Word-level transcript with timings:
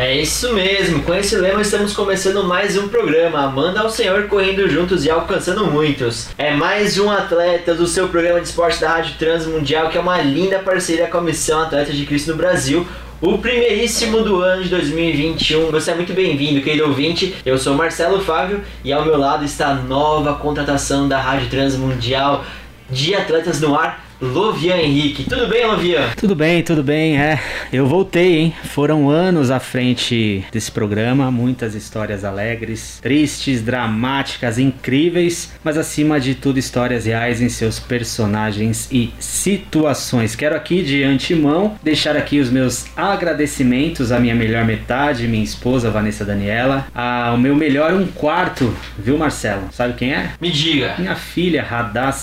É 0.00 0.16
isso 0.16 0.54
mesmo, 0.54 1.02
com 1.02 1.14
esse 1.14 1.36
lema 1.36 1.60
estamos 1.60 1.92
começando 1.92 2.42
mais 2.42 2.74
um 2.74 2.88
programa, 2.88 3.40
Amanda 3.40 3.80
ao 3.80 3.90
Senhor 3.90 4.28
correndo 4.28 4.66
juntos 4.66 5.04
e 5.04 5.10
alcançando 5.10 5.66
muitos. 5.66 6.30
É 6.38 6.54
mais 6.54 6.98
um 6.98 7.10
atleta 7.10 7.74
do 7.74 7.86
seu 7.86 8.08
programa 8.08 8.40
de 8.40 8.48
esporte 8.48 8.80
da 8.80 8.92
Rádio 8.92 9.16
Transmundial, 9.18 9.90
que 9.90 9.98
é 9.98 10.00
uma 10.00 10.16
linda 10.22 10.58
parceria 10.58 11.06
com 11.06 11.18
a 11.18 11.20
Missão 11.20 11.60
Atletas 11.60 11.94
de 11.94 12.06
Cristo 12.06 12.30
no 12.30 12.38
Brasil. 12.38 12.88
O 13.20 13.36
primeiríssimo 13.36 14.22
do 14.22 14.40
ano 14.40 14.62
de 14.62 14.70
2021. 14.70 15.70
Você 15.70 15.90
é 15.90 15.94
muito 15.94 16.14
bem-vindo, 16.14 16.62
querido 16.62 16.86
ouvinte. 16.86 17.36
Eu 17.44 17.58
sou 17.58 17.74
Marcelo 17.74 18.22
Fábio 18.22 18.64
e 18.82 18.94
ao 18.94 19.04
meu 19.04 19.18
lado 19.18 19.44
está 19.44 19.68
a 19.68 19.74
nova 19.74 20.32
contratação 20.36 21.08
da 21.08 21.20
Rádio 21.20 21.50
Transmundial 21.50 22.42
de 22.88 23.14
Atletas 23.14 23.60
no 23.60 23.78
Ar, 23.78 24.02
Lovian 24.20 24.76
Henrique. 24.76 25.24
Tudo 25.24 25.48
bem, 25.48 25.66
Lovian? 25.66 26.10
Tudo 26.16 26.34
bem, 26.34 26.62
tudo 26.62 26.82
bem, 26.82 27.18
é. 27.18 27.40
Eu 27.72 27.86
voltei, 27.86 28.36
hein? 28.38 28.54
Foram 28.64 29.08
anos 29.08 29.50
à 29.50 29.58
frente 29.58 30.44
desse 30.52 30.70
programa, 30.70 31.30
muitas 31.30 31.74
histórias 31.74 32.24
alegres, 32.24 32.98
tristes, 33.00 33.62
dramáticas, 33.62 34.58
incríveis, 34.58 35.52
mas 35.64 35.78
acima 35.78 36.20
de 36.20 36.34
tudo 36.34 36.58
histórias 36.58 37.06
reais 37.06 37.40
em 37.40 37.48
seus 37.48 37.78
personagens 37.78 38.88
e 38.92 39.10
situações. 39.18 40.36
Quero 40.36 40.54
aqui 40.54 40.82
de 40.82 41.02
antemão 41.02 41.76
deixar 41.82 42.16
aqui 42.16 42.40
os 42.40 42.50
meus 42.50 42.86
agradecimentos 42.96 44.12
à 44.12 44.20
minha 44.20 44.34
melhor 44.34 44.64
metade, 44.64 45.26
minha 45.26 45.44
esposa 45.44 45.90
Vanessa 45.90 46.24
Daniela, 46.24 46.86
ao 46.94 47.38
meu 47.38 47.54
melhor 47.54 47.94
um 47.94 48.06
quarto, 48.06 48.74
viu, 48.98 49.16
Marcelo? 49.16 49.68
Sabe 49.72 49.94
quem 49.94 50.12
é? 50.12 50.32
Me 50.40 50.50
diga. 50.50 50.94
Minha 50.98 51.14
filha 51.16 51.66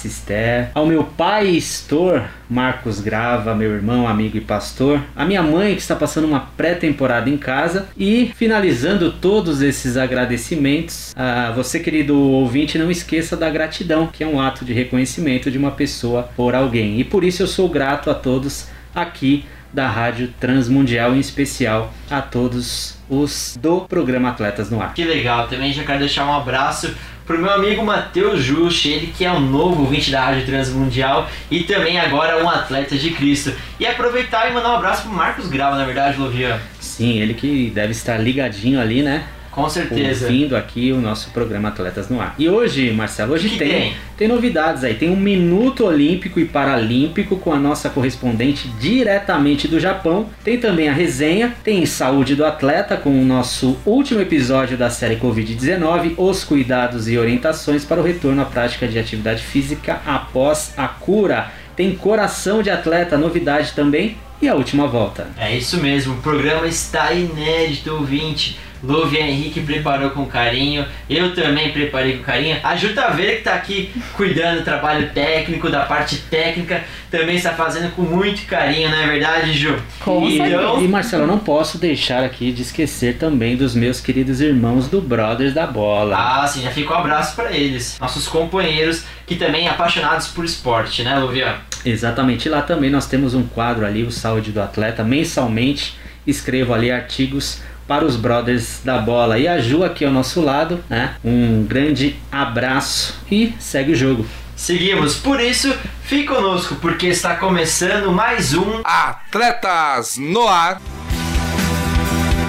Esther, 0.06 0.70
ao 0.76 0.86
meu 0.86 1.04
pai 1.04 1.48
pastor 1.88 2.26
Marcos 2.50 3.00
Grava, 3.00 3.56
meu 3.56 3.72
irmão, 3.72 4.06
amigo 4.06 4.36
e 4.36 4.42
pastor, 4.42 5.02
a 5.16 5.24
minha 5.24 5.42
mãe 5.42 5.74
que 5.74 5.80
está 5.80 5.96
passando 5.96 6.28
uma 6.28 6.42
pré-temporada 6.42 7.30
em 7.30 7.38
casa 7.38 7.88
e 7.96 8.34
finalizando 8.36 9.10
todos 9.10 9.62
esses 9.62 9.96
agradecimentos, 9.96 11.16
a 11.16 11.52
você 11.52 11.80
querido 11.80 12.20
ouvinte, 12.20 12.78
não 12.78 12.92
esqueça 12.92 13.38
da 13.38 13.50
gratidão, 13.50 14.06
que 14.06 14.22
é 14.22 14.28
um 14.28 14.42
ato 14.42 14.66
de 14.66 14.74
reconhecimento 14.74 15.50
de 15.50 15.58
uma 15.58 15.72
pessoa 15.72 16.24
por 16.36 16.54
alguém. 16.54 17.00
E 17.00 17.06
por 17.06 17.24
isso 17.24 17.44
eu 17.44 17.48
sou 17.48 17.70
grato 17.70 18.12
a 18.12 18.14
todos 18.14 18.68
aqui 18.94 19.46
da 19.72 19.88
Rádio 19.88 20.34
Transmundial, 20.42 21.16
em 21.16 21.20
especial 21.20 21.94
a 22.12 22.22
todos 22.22 22.98
os 23.10 23.58
do 23.62 23.82
programa 23.82 24.30
Atletas 24.30 24.70
no 24.70 24.82
Ar. 24.82 24.94
Que 24.94 25.06
legal, 25.06 25.48
também 25.48 25.72
já 25.72 25.84
quero 25.84 26.00
deixar 26.00 26.26
um 26.26 26.34
abraço 26.34 26.94
pro 27.28 27.38
meu 27.38 27.52
amigo 27.52 27.84
Matheus 27.84 28.42
Juste, 28.42 28.90
ele 28.90 29.08
que 29.08 29.26
é 29.26 29.32
um 29.32 29.42
novo 29.42 29.82
ouvinte 29.82 30.10
da 30.10 30.22
Rádio 30.22 30.46
Transmundial 30.46 31.30
e 31.52 31.64
também 31.64 32.00
agora 32.00 32.42
um 32.42 32.50
atleta 32.50 32.98
de 32.98 33.12
Cristo. 33.12 33.54
E 33.78 33.86
aproveitar 33.86 34.50
e 34.50 34.54
mandar 34.54 34.70
um 34.70 34.76
abraço 34.78 35.04
pro 35.04 35.12
Marcos 35.12 35.50
Grava, 35.50 35.76
na 35.76 35.84
verdade, 35.84 36.18
Lovian. 36.18 36.58
Sim, 36.80 37.20
ele 37.20 37.34
que 37.34 37.70
deve 37.70 37.92
estar 37.92 38.18
ligadinho 38.18 38.80
ali, 38.80 39.04
né? 39.04 39.26
Com 39.58 39.68
certeza. 39.68 40.28
Ouvindo 40.28 40.56
aqui 40.56 40.92
o 40.92 41.02
nosso 41.02 41.32
programa 41.32 41.70
Atletas 41.70 42.10
no 42.10 42.22
Ar. 42.22 42.36
E 42.38 42.48
hoje, 42.48 42.92
Marcelo, 42.92 43.34
hoje 43.34 43.58
tem, 43.58 43.68
tem? 43.68 43.94
tem 44.16 44.28
novidades 44.28 44.84
aí. 44.84 44.94
Tem 44.94 45.10
um 45.10 45.16
minuto 45.16 45.84
olímpico 45.84 46.40
e 46.40 46.46
paralímpico 46.46 47.38
com 47.38 47.52
a 47.52 47.58
nossa 47.58 47.90
correspondente 47.90 48.68
diretamente 48.80 49.68
do 49.68 49.80
Japão. 49.80 50.30
Tem 50.44 50.60
também 50.60 50.90
a 50.90 50.94
resenha, 50.94 51.56
tem 51.64 51.84
saúde 51.88 52.36
do 52.36 52.46
atleta 52.46 52.96
com 52.98 53.10
o 53.10 53.26
nosso 53.26 53.80
último 53.84 54.22
episódio 54.22 54.78
da 54.78 54.92
série 54.92 55.16
Covid-19, 55.16 56.14
os 56.18 56.44
cuidados 56.44 57.10
e 57.10 57.18
orientações 57.18 57.84
para 57.84 58.00
o 58.00 58.04
retorno 58.04 58.44
à 58.44 58.46
prática 58.46 58.88
de 58.88 59.00
atividade 59.00 59.42
física 59.42 60.02
após 60.06 60.76
a 60.78 60.88
cura. 60.88 61.52
Tem 61.76 61.96
coração 61.96 62.62
de 62.62 62.70
atleta, 62.70 63.18
novidade 63.18 63.74
também. 63.74 64.18
E 64.40 64.48
a 64.48 64.54
última 64.54 64.86
volta. 64.86 65.28
É 65.36 65.58
isso 65.58 65.78
mesmo, 65.78 66.14
o 66.14 66.22
programa 66.22 66.68
está 66.68 67.12
inédito, 67.12 67.92
ouvinte. 67.92 68.56
Lovian 68.84 69.26
Henrique 69.26 69.62
preparou 69.62 70.12
com 70.12 70.26
carinho, 70.26 70.86
eu 71.10 71.34
também 71.34 71.72
preparei 71.72 72.18
com 72.18 72.24
carinho. 72.24 72.58
A 72.64 72.76
Ju 72.76 72.94
Taveira 72.94 73.34
que 73.34 73.38
está 73.40 73.54
aqui 73.54 73.92
cuidando 74.14 74.60
do 74.60 74.64
trabalho 74.64 75.10
técnico, 75.14 75.70
da 75.70 75.82
parte 75.82 76.18
técnica, 76.30 76.84
também 77.10 77.36
está 77.36 77.52
fazendo 77.54 77.92
com 77.96 78.02
muito 78.02 78.46
carinho, 78.46 78.90
não 78.90 78.98
é 78.98 79.08
verdade, 79.08 79.54
Ju? 79.54 79.76
Com 80.00 80.28
então, 80.28 80.84
E 80.84 80.88
Marcelo, 80.88 81.24
eu 81.24 81.28
não 81.28 81.40
posso 81.40 81.78
deixar 81.78 82.24
aqui 82.24 82.52
de 82.52 82.62
esquecer 82.62 83.18
também 83.18 83.56
dos 83.56 83.74
meus 83.74 84.00
queridos 84.00 84.42
irmãos 84.42 84.88
do 84.88 85.02
Brothers 85.02 85.54
da 85.54 85.66
Bola. 85.66 86.16
Ah, 86.18 86.48
sim, 86.48 86.62
já 86.62 86.72
fica 86.72 86.94
um 86.94 86.98
abraço 86.98 87.36
para 87.36 87.52
eles, 87.52 87.98
nossos 88.00 88.28
companheiros 88.28 89.04
que 89.26 89.36
também 89.36 89.68
apaixonados 89.68 90.28
por 90.28 90.46
esporte, 90.46 91.04
né, 91.04 91.18
Lovian? 91.18 91.56
Exatamente. 91.86 92.48
E 92.48 92.50
lá 92.50 92.62
também 92.62 92.90
nós 92.90 93.08
temos 93.08 93.34
um 93.34 93.44
quadro 93.44 93.86
ali, 93.86 94.04
o 94.04 94.12
Saúde 94.12 94.52
do 94.52 94.62
Atleta. 94.62 95.04
Mensalmente 95.04 95.96
escrevo 96.26 96.74
ali 96.74 96.92
artigos 96.92 97.62
para 97.88 98.06
os 98.06 98.16
Brothers 98.16 98.82
da 98.84 98.98
Bola. 98.98 99.40
E 99.40 99.48
a 99.48 99.60
Ju 99.60 99.84
aqui 99.84 100.04
ao 100.04 100.12
nosso 100.12 100.42
lado, 100.42 100.84
né? 100.90 101.16
Um 101.24 101.64
grande 101.64 102.16
abraço 102.32 103.20
e 103.32 103.54
segue 103.60 103.94
o 103.94 103.96
jogo. 103.96 104.26
Seguimos, 104.56 105.16
por 105.16 105.40
isso, 105.40 105.72
fique 106.02 106.26
conosco, 106.26 106.76
porque 106.78 107.08
está 107.08 107.36
começando 107.36 108.12
mais 108.12 108.56
um 108.56 108.82
Atletas 108.84 110.18
no 110.18 110.48
Ar. 110.48 110.82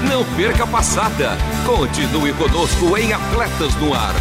Não 0.09 0.25
perca 0.35 0.65
a 0.65 0.67
passada. 0.67 1.37
Continue 1.67 2.33
conosco 2.33 2.97
em 2.97 3.13
Atletas 3.13 3.75
no 3.77 3.93
Ar. 3.93 4.15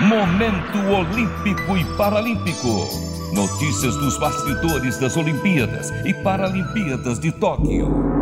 Momento 0.00 0.78
Olímpico 0.78 1.76
e 1.76 1.84
Paralímpico. 1.96 2.88
Notícias 3.34 3.96
dos 3.96 4.16
bastidores 4.18 4.98
das 4.98 5.16
Olimpíadas 5.16 5.90
e 6.04 6.12
Paralimpíadas 6.12 7.18
de 7.20 7.32
Tóquio. 7.32 8.19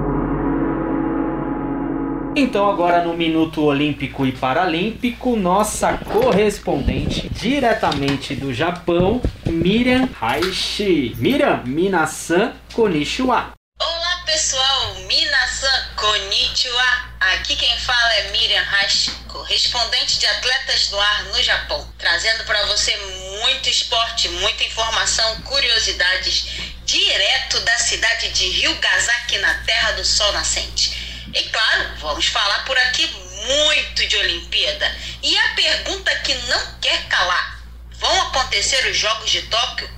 Então 2.40 2.70
agora 2.70 3.02
no 3.02 3.14
Minuto 3.14 3.64
Olímpico 3.64 4.24
e 4.24 4.30
Paralímpico, 4.30 5.34
nossa 5.34 5.98
correspondente 5.98 7.28
diretamente 7.30 8.36
do 8.36 8.54
Japão, 8.54 9.20
Miriam 9.44 10.08
Haishi. 10.20 11.16
Miriam 11.16 11.64
Minasan 11.64 12.52
Konnichiwa. 12.72 13.54
Olá 13.80 14.22
pessoal, 14.24 14.94
Minasan 15.08 15.88
Konnichiwa. 15.96 17.08
Aqui 17.34 17.56
quem 17.56 17.76
fala 17.80 18.14
é 18.14 18.30
Miriam 18.30 18.62
Hashiko. 18.62 19.28
Tóquio, 19.38 19.42
respondente 19.42 20.18
de 20.18 20.26
atletas 20.26 20.90
no 20.90 21.00
ar 21.00 21.24
no 21.24 21.42
Japão, 21.42 21.86
trazendo 21.98 22.44
para 22.44 22.64
você 22.66 22.96
muito 23.42 23.68
esporte, 23.68 24.28
muita 24.28 24.64
informação, 24.64 25.40
curiosidades, 25.42 26.46
direto 26.84 27.60
da 27.60 27.78
cidade 27.78 28.30
de 28.30 28.48
Ryugasaki, 28.48 29.38
na 29.38 29.54
Terra 29.64 29.92
do 29.92 30.04
Sol 30.04 30.32
Nascente. 30.32 30.97
E 31.34 31.42
claro, 31.44 31.96
vamos 31.98 32.26
falar 32.26 32.64
por 32.64 32.76
aqui 32.78 33.06
muito 33.46 34.06
de 34.06 34.16
Olimpíada. 34.16 34.96
E 35.22 35.36
a 35.36 35.48
pergunta 35.54 36.14
que 36.20 36.34
não 36.34 36.78
quer 36.80 37.06
calar: 37.08 37.60
vão 37.92 38.22
acontecer 38.28 38.86
os 38.86 38.96
Jogos 38.96 39.30
de 39.30 39.42
Tóquio? 39.42 39.90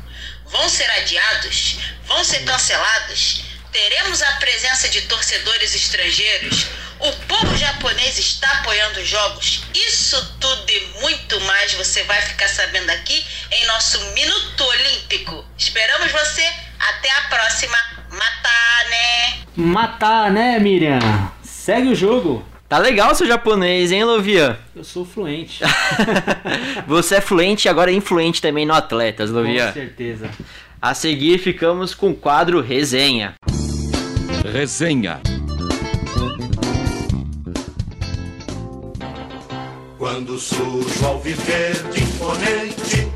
Vão 0.46 0.68
ser 0.68 0.90
adiados? 0.90 1.76
Vão 2.06 2.24
ser 2.24 2.44
cancelados? 2.44 3.42
Teremos 3.72 4.20
a 4.20 4.32
presença 4.32 4.88
de 4.88 5.02
torcedores 5.02 5.74
estrangeiros? 5.74 6.66
O 6.98 7.12
povo 7.12 7.56
japonês 7.56 8.18
está 8.18 8.50
apoiando 8.58 9.00
os 9.00 9.08
jogos? 9.08 9.62
Isso 9.72 10.36
tudo 10.40 10.70
e 10.70 10.80
muito 11.00 11.40
mais 11.42 11.72
você 11.74 12.02
vai 12.02 12.20
ficar 12.20 12.48
sabendo 12.48 12.90
aqui 12.90 13.24
em 13.52 13.64
nosso 13.66 13.98
Minuto 14.12 14.64
Olímpico. 14.64 15.46
Esperamos 15.56 16.10
você. 16.10 16.52
Até 16.78 17.10
a 17.10 17.22
próxima. 17.22 17.99
Matar, 19.56 20.30
né? 20.30 20.58
Miriam? 20.58 20.98
Segue 21.42 21.88
o 21.88 21.94
jogo. 21.94 22.42
Tá 22.68 22.78
legal 22.78 23.14
seu 23.16 23.26
japonês, 23.26 23.90
hein, 23.90 24.04
Lovia? 24.04 24.58
Eu 24.76 24.84
sou 24.84 25.04
fluente. 25.04 25.60
Você 26.86 27.16
é 27.16 27.20
fluente 27.20 27.66
e 27.66 27.68
agora 27.68 27.90
é 27.90 27.94
influente 27.94 28.40
também 28.40 28.64
no 28.64 28.72
Atletas, 28.72 29.28
Lovia. 29.28 29.66
Com 29.66 29.72
certeza. 29.72 30.30
A 30.80 30.94
seguir 30.94 31.38
ficamos 31.38 31.94
com 31.94 32.10
o 32.10 32.14
quadro 32.14 32.60
Resenha. 32.60 33.34
Resenha. 34.52 35.20
Quando 39.98 40.38
surge 40.38 41.02
o 41.02 41.06
alviverde 41.06 42.02
imponente, 42.02 43.12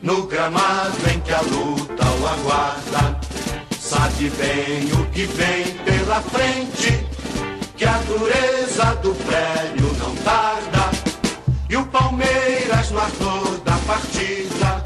no 0.00 0.26
gramado 0.28 0.96
em 1.12 1.20
que 1.20 1.32
a 1.32 1.40
luta 1.40 2.04
o 2.04 2.26
aguarda, 2.26 3.20
sabe 3.86 4.30
bem 4.30 4.92
o 5.00 5.06
que 5.12 5.26
vem 5.26 5.64
pela 5.84 6.20
frente, 6.20 7.06
que 7.76 7.84
a 7.84 7.98
dureza 7.98 8.96
do 8.96 9.14
prédio 9.14 9.92
não 10.00 10.12
tarda, 10.16 10.90
e 11.70 11.76
o 11.76 11.86
Palmeiras 11.86 12.90
no 12.90 12.98
ardor 12.98 13.58
da 13.64 13.76
partida, 13.86 14.82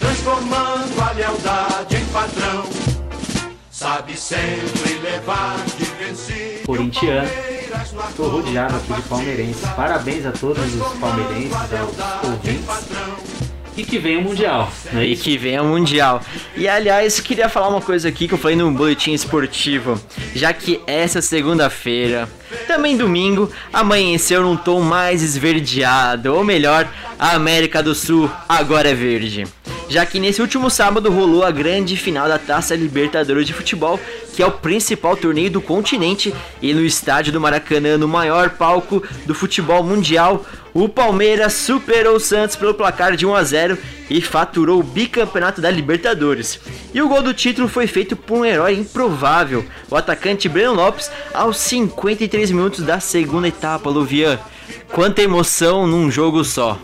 transformando 0.00 1.00
a 1.00 1.12
lealdade 1.12 1.96
em 1.96 2.04
padrão, 2.06 2.64
sabe 3.70 4.16
sempre 4.16 4.94
levar 5.00 5.56
de 5.78 5.84
vencido. 5.84 6.66
Corintiano. 6.66 7.28
Estou 8.08 8.28
rodeado 8.30 8.76
aqui 8.76 8.94
de 8.94 9.02
palmeirenses. 9.02 9.68
Parabéns 9.70 10.26
a 10.26 10.32
todos 10.32 10.74
os 10.74 10.98
palmeirenses, 10.98 11.52
aos 11.52 12.24
ouvintes. 12.24 13.23
E 13.76 13.84
que 13.84 13.98
venha 13.98 14.20
o 14.20 14.22
Mundial. 14.22 14.72
Não 14.92 15.00
é 15.00 15.06
E 15.06 15.16
que 15.16 15.36
venha 15.36 15.62
o 15.62 15.66
Mundial. 15.66 16.20
E 16.56 16.68
aliás, 16.68 17.18
queria 17.20 17.48
falar 17.48 17.68
uma 17.68 17.80
coisa 17.80 18.08
aqui 18.08 18.28
que 18.28 18.34
eu 18.34 18.38
falei 18.38 18.56
no 18.56 18.70
boletim 18.70 19.12
esportivo. 19.12 20.00
Já 20.34 20.52
que 20.52 20.80
essa 20.86 21.20
segunda-feira, 21.20 22.28
também 22.66 22.96
domingo, 22.96 23.50
amanheceu 23.72 24.42
num 24.42 24.56
tom 24.56 24.80
mais 24.80 25.22
esverdeado. 25.22 26.34
Ou 26.34 26.44
melhor, 26.44 26.88
a 27.18 27.32
América 27.34 27.82
do 27.82 27.94
Sul 27.94 28.30
agora 28.48 28.90
é 28.90 28.94
verde. 28.94 29.44
Já 29.88 30.06
que 30.06 30.18
nesse 30.18 30.40
último 30.40 30.70
sábado 30.70 31.10
rolou 31.10 31.44
a 31.44 31.50
grande 31.50 31.96
final 31.96 32.26
da 32.26 32.38
Taça 32.38 32.74
Libertadores 32.74 33.46
de 33.46 33.52
Futebol, 33.52 34.00
que 34.34 34.42
é 34.42 34.46
o 34.46 34.50
principal 34.50 35.16
torneio 35.16 35.50
do 35.50 35.60
continente, 35.60 36.34
e 36.60 36.72
no 36.72 36.84
estádio 36.84 37.32
do 37.32 37.40
Maracanã, 37.40 37.96
no 37.96 38.08
maior 38.08 38.50
palco 38.50 39.02
do 39.26 39.34
futebol 39.34 39.82
mundial, 39.82 40.44
o 40.72 40.88
Palmeiras 40.88 41.52
superou 41.52 42.16
o 42.16 42.20
Santos 42.20 42.56
pelo 42.56 42.74
placar 42.74 43.14
de 43.16 43.24
1 43.24 43.34
a 43.34 43.44
0 43.44 43.78
e 44.10 44.20
faturou 44.20 44.80
o 44.80 44.82
bicampeonato 44.82 45.60
da 45.60 45.70
Libertadores. 45.70 46.58
E 46.92 47.00
o 47.00 47.08
gol 47.08 47.22
do 47.22 47.32
título 47.32 47.68
foi 47.68 47.86
feito 47.86 48.16
por 48.16 48.38
um 48.38 48.44
herói 48.44 48.74
improvável, 48.74 49.64
o 49.88 49.96
atacante 49.96 50.48
Breno 50.48 50.74
Lopes, 50.74 51.10
aos 51.32 51.58
53 51.58 52.50
minutos 52.50 52.84
da 52.84 52.98
segunda 52.98 53.46
etapa, 53.46 53.88
Luvian. 53.88 54.38
Quanta 54.90 55.22
emoção 55.22 55.86
num 55.86 56.10
jogo 56.10 56.42
só. 56.42 56.78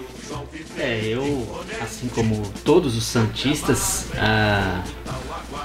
É, 0.78 1.00
eu, 1.04 1.59
assim 2.00 2.08
como 2.08 2.42
todos 2.64 2.96
os 2.96 3.04
Santistas, 3.04 4.06
ah, 4.16 4.82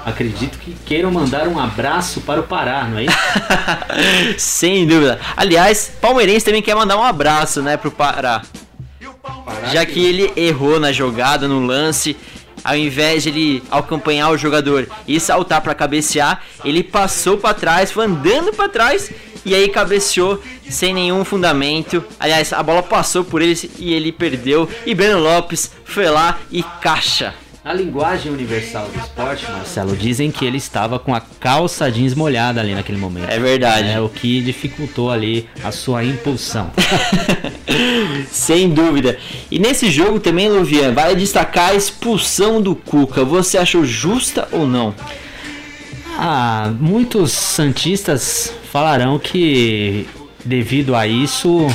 acredito 0.05 0.59
que 0.59 0.75
queiram 0.85 1.09
mandar 1.09 1.47
um 1.47 1.57
abraço 1.57 2.19
para 2.21 2.41
o 2.41 2.43
Pará, 2.43 2.83
não 2.83 2.97
é 2.97 3.05
isso? 3.05 3.17
Sem 4.37 4.85
dúvida. 4.85 5.17
Aliás, 5.37 5.93
palmeirense 6.01 6.45
também 6.45 6.61
quer 6.61 6.75
mandar 6.75 6.97
um 6.97 7.03
abraço, 7.03 7.61
né, 7.61 7.77
pro 7.77 7.89
Pará. 7.89 8.41
Já 9.71 9.85
que 9.85 10.03
ele 10.03 10.33
errou 10.35 10.77
na 10.77 10.91
jogada, 10.91 11.47
no 11.47 11.65
lance, 11.65 12.17
ao 12.63 12.75
invés 12.75 13.23
de 13.23 13.29
ele 13.29 13.63
acompanhar 13.71 14.29
o 14.29 14.37
jogador 14.37 14.89
e 15.07 15.19
saltar 15.19 15.61
para 15.61 15.73
cabecear, 15.73 16.41
ele 16.65 16.83
passou 16.83 17.37
para 17.37 17.53
trás, 17.53 17.91
foi 17.91 18.05
andando 18.05 18.51
para 18.51 18.67
trás 18.67 19.09
e 19.45 19.53
aí 19.53 19.69
cabeceou 19.69 20.41
sem 20.69 20.93
nenhum 20.93 21.23
fundamento. 21.23 22.03
Aliás, 22.19 22.51
a 22.51 22.63
bola 22.63 22.81
passou 22.81 23.23
por 23.23 23.41
ele 23.41 23.57
e 23.77 23.93
ele 23.93 24.11
perdeu. 24.11 24.67
E 24.85 24.95
Breno 24.95 25.19
Lopes 25.19 25.71
foi 25.85 26.09
lá 26.09 26.39
e 26.51 26.63
caixa. 26.81 27.33
A 27.65 27.73
linguagem 27.73 28.31
universal 28.31 28.87
do 28.93 28.99
esporte, 28.99 29.51
Marcelo, 29.51 29.97
dizem 29.97 30.29
que 30.29 30.45
ele 30.45 30.57
estava 30.57 30.99
com 30.99 31.15
a 31.15 31.19
calça 31.19 31.89
jeans 31.91 32.13
molhada 32.13 32.61
ali 32.61 32.75
naquele 32.75 32.99
momento. 32.99 33.27
É 33.27 33.39
verdade. 33.39 33.87
É 33.89 33.99
o 33.99 34.07
que 34.07 34.39
dificultou 34.39 35.09
ali 35.09 35.49
a 35.63 35.71
sua 35.71 36.03
impulsão. 36.03 36.69
Sem 38.29 38.69
dúvida. 38.69 39.17
E 39.49 39.57
nesse 39.57 39.89
jogo 39.89 40.19
também, 40.19 40.47
Luvian, 40.47 40.93
vale 40.93 41.15
destacar 41.15 41.71
a 41.71 41.73
expulsão 41.73 42.61
do 42.61 42.75
Cuca. 42.75 43.25
Você 43.25 43.57
achou 43.57 43.83
justa 43.83 44.47
ou 44.51 44.67
não? 44.67 44.93
Ah, 46.17 46.73
muitos 46.79 47.31
santistas 47.31 48.53
falarão 48.71 49.19
que 49.19 50.07
devido 50.43 50.95
a 50.95 51.05
isso, 51.05 51.67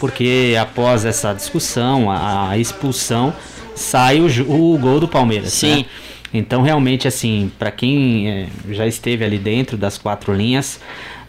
porque 0.00 0.56
após 0.60 1.04
essa 1.04 1.32
discussão, 1.32 2.10
a, 2.10 2.50
a 2.50 2.58
expulsão, 2.58 3.32
sai 3.74 4.20
o, 4.20 4.26
o 4.50 4.78
gol 4.78 4.98
do 4.98 5.06
Palmeiras. 5.06 5.52
Sim. 5.52 5.76
né? 5.76 5.86
Então 6.32 6.62
realmente 6.62 7.06
assim, 7.06 7.52
para 7.56 7.70
quem 7.70 8.28
eh, 8.28 8.46
já 8.70 8.86
esteve 8.86 9.24
ali 9.24 9.38
dentro 9.38 9.76
das 9.76 9.96
quatro 9.96 10.34
linhas, 10.34 10.80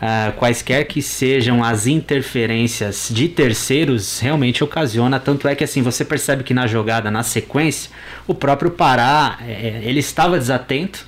ah, 0.01 0.33
quaisquer 0.35 0.85
que 0.85 0.99
sejam 1.01 1.63
as 1.63 1.85
interferências 1.85 3.09
de 3.11 3.27
terceiros, 3.27 4.19
realmente 4.19 4.63
ocasiona. 4.63 5.19
Tanto 5.19 5.47
é 5.47 5.53
que 5.53 5.63
assim 5.63 5.83
você 5.83 6.03
percebe 6.03 6.43
que 6.43 6.53
na 6.53 6.65
jogada, 6.65 7.11
na 7.11 7.21
sequência, 7.21 7.91
o 8.25 8.33
próprio 8.33 8.71
Pará, 8.71 9.37
eh, 9.47 9.81
ele 9.83 9.99
estava 9.99 10.39
desatento 10.39 11.05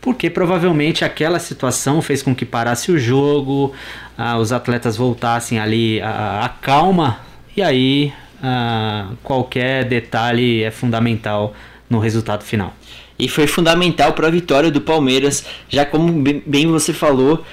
porque 0.00 0.30
provavelmente 0.30 1.04
aquela 1.04 1.38
situação 1.38 2.00
fez 2.00 2.22
com 2.22 2.34
que 2.34 2.44
parasse 2.44 2.90
o 2.92 2.98
jogo, 2.98 3.72
ah, 4.16 4.38
os 4.38 4.52
atletas 4.52 4.96
voltassem 4.96 5.58
ali 5.58 6.00
a 6.00 6.50
calma 6.60 7.20
e 7.56 7.62
aí 7.62 8.12
ah, 8.42 9.08
qualquer 9.22 9.84
detalhe 9.84 10.62
é 10.62 10.70
fundamental 10.70 11.54
no 11.90 11.98
resultado 11.98 12.44
final. 12.44 12.74
E 13.18 13.28
foi 13.28 13.46
fundamental 13.48 14.12
para 14.12 14.28
a 14.28 14.30
vitória 14.30 14.70
do 14.70 14.80
Palmeiras, 14.80 15.44
já 15.68 15.84
como 15.84 16.12
bem- 16.46 16.66
você 16.68 16.92
falou. 16.92 17.44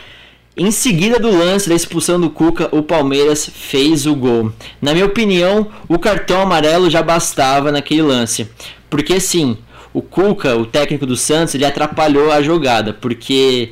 Em 0.57 0.71
seguida 0.71 1.19
do 1.19 1.29
lance 1.35 1.67
da 1.67 1.75
expulsão 1.75 2.19
do 2.19 2.29
Cuca, 2.29 2.69
o 2.71 2.81
Palmeiras 2.83 3.49
fez 3.53 4.05
o 4.05 4.15
gol. 4.15 4.53
Na 4.81 4.93
minha 4.93 5.05
opinião, 5.05 5.67
o 5.87 5.97
cartão 5.99 6.39
amarelo 6.41 6.89
já 6.89 7.01
bastava 7.01 7.71
naquele 7.71 8.03
lance. 8.03 8.47
Porque 8.89 9.13
assim, 9.13 9.57
o 9.97 10.01
Cuca, 10.01 10.55
o 10.57 10.65
técnico 10.65 11.05
do 11.05 11.15
Santos, 11.15 11.55
ele 11.55 11.65
atrapalhou 11.65 12.31
a 12.31 12.41
jogada. 12.41 12.93
Porque 12.93 13.69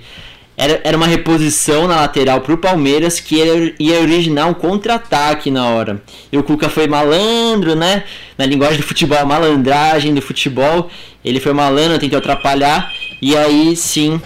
era, 0.55 0.79
era 0.83 0.95
uma 0.95 1.07
reposição 1.07 1.87
na 1.87 1.97
lateral 1.97 2.39
para 2.41 2.53
o 2.53 2.57
Palmeiras 2.57 3.19
que 3.19 3.35
ia, 3.35 3.75
ia 3.79 3.99
originar 3.99 4.45
um 4.47 4.53
contra-ataque 4.53 5.51
na 5.51 5.67
hora. 5.67 6.01
E 6.31 6.37
o 6.37 6.43
Cuca 6.43 6.69
foi 6.69 6.87
malandro, 6.87 7.75
né? 7.75 8.03
Na 8.37 8.45
linguagem 8.45 8.77
do 8.77 8.83
futebol, 8.83 9.17
a 9.17 9.25
malandragem 9.25 10.13
do 10.13 10.21
futebol. 10.21 10.89
Ele 11.25 11.39
foi 11.39 11.53
malandro, 11.53 11.99
tentou 11.99 12.19
atrapalhar. 12.19 12.89
E 13.21 13.35
aí 13.35 13.75
sim, 13.75 14.21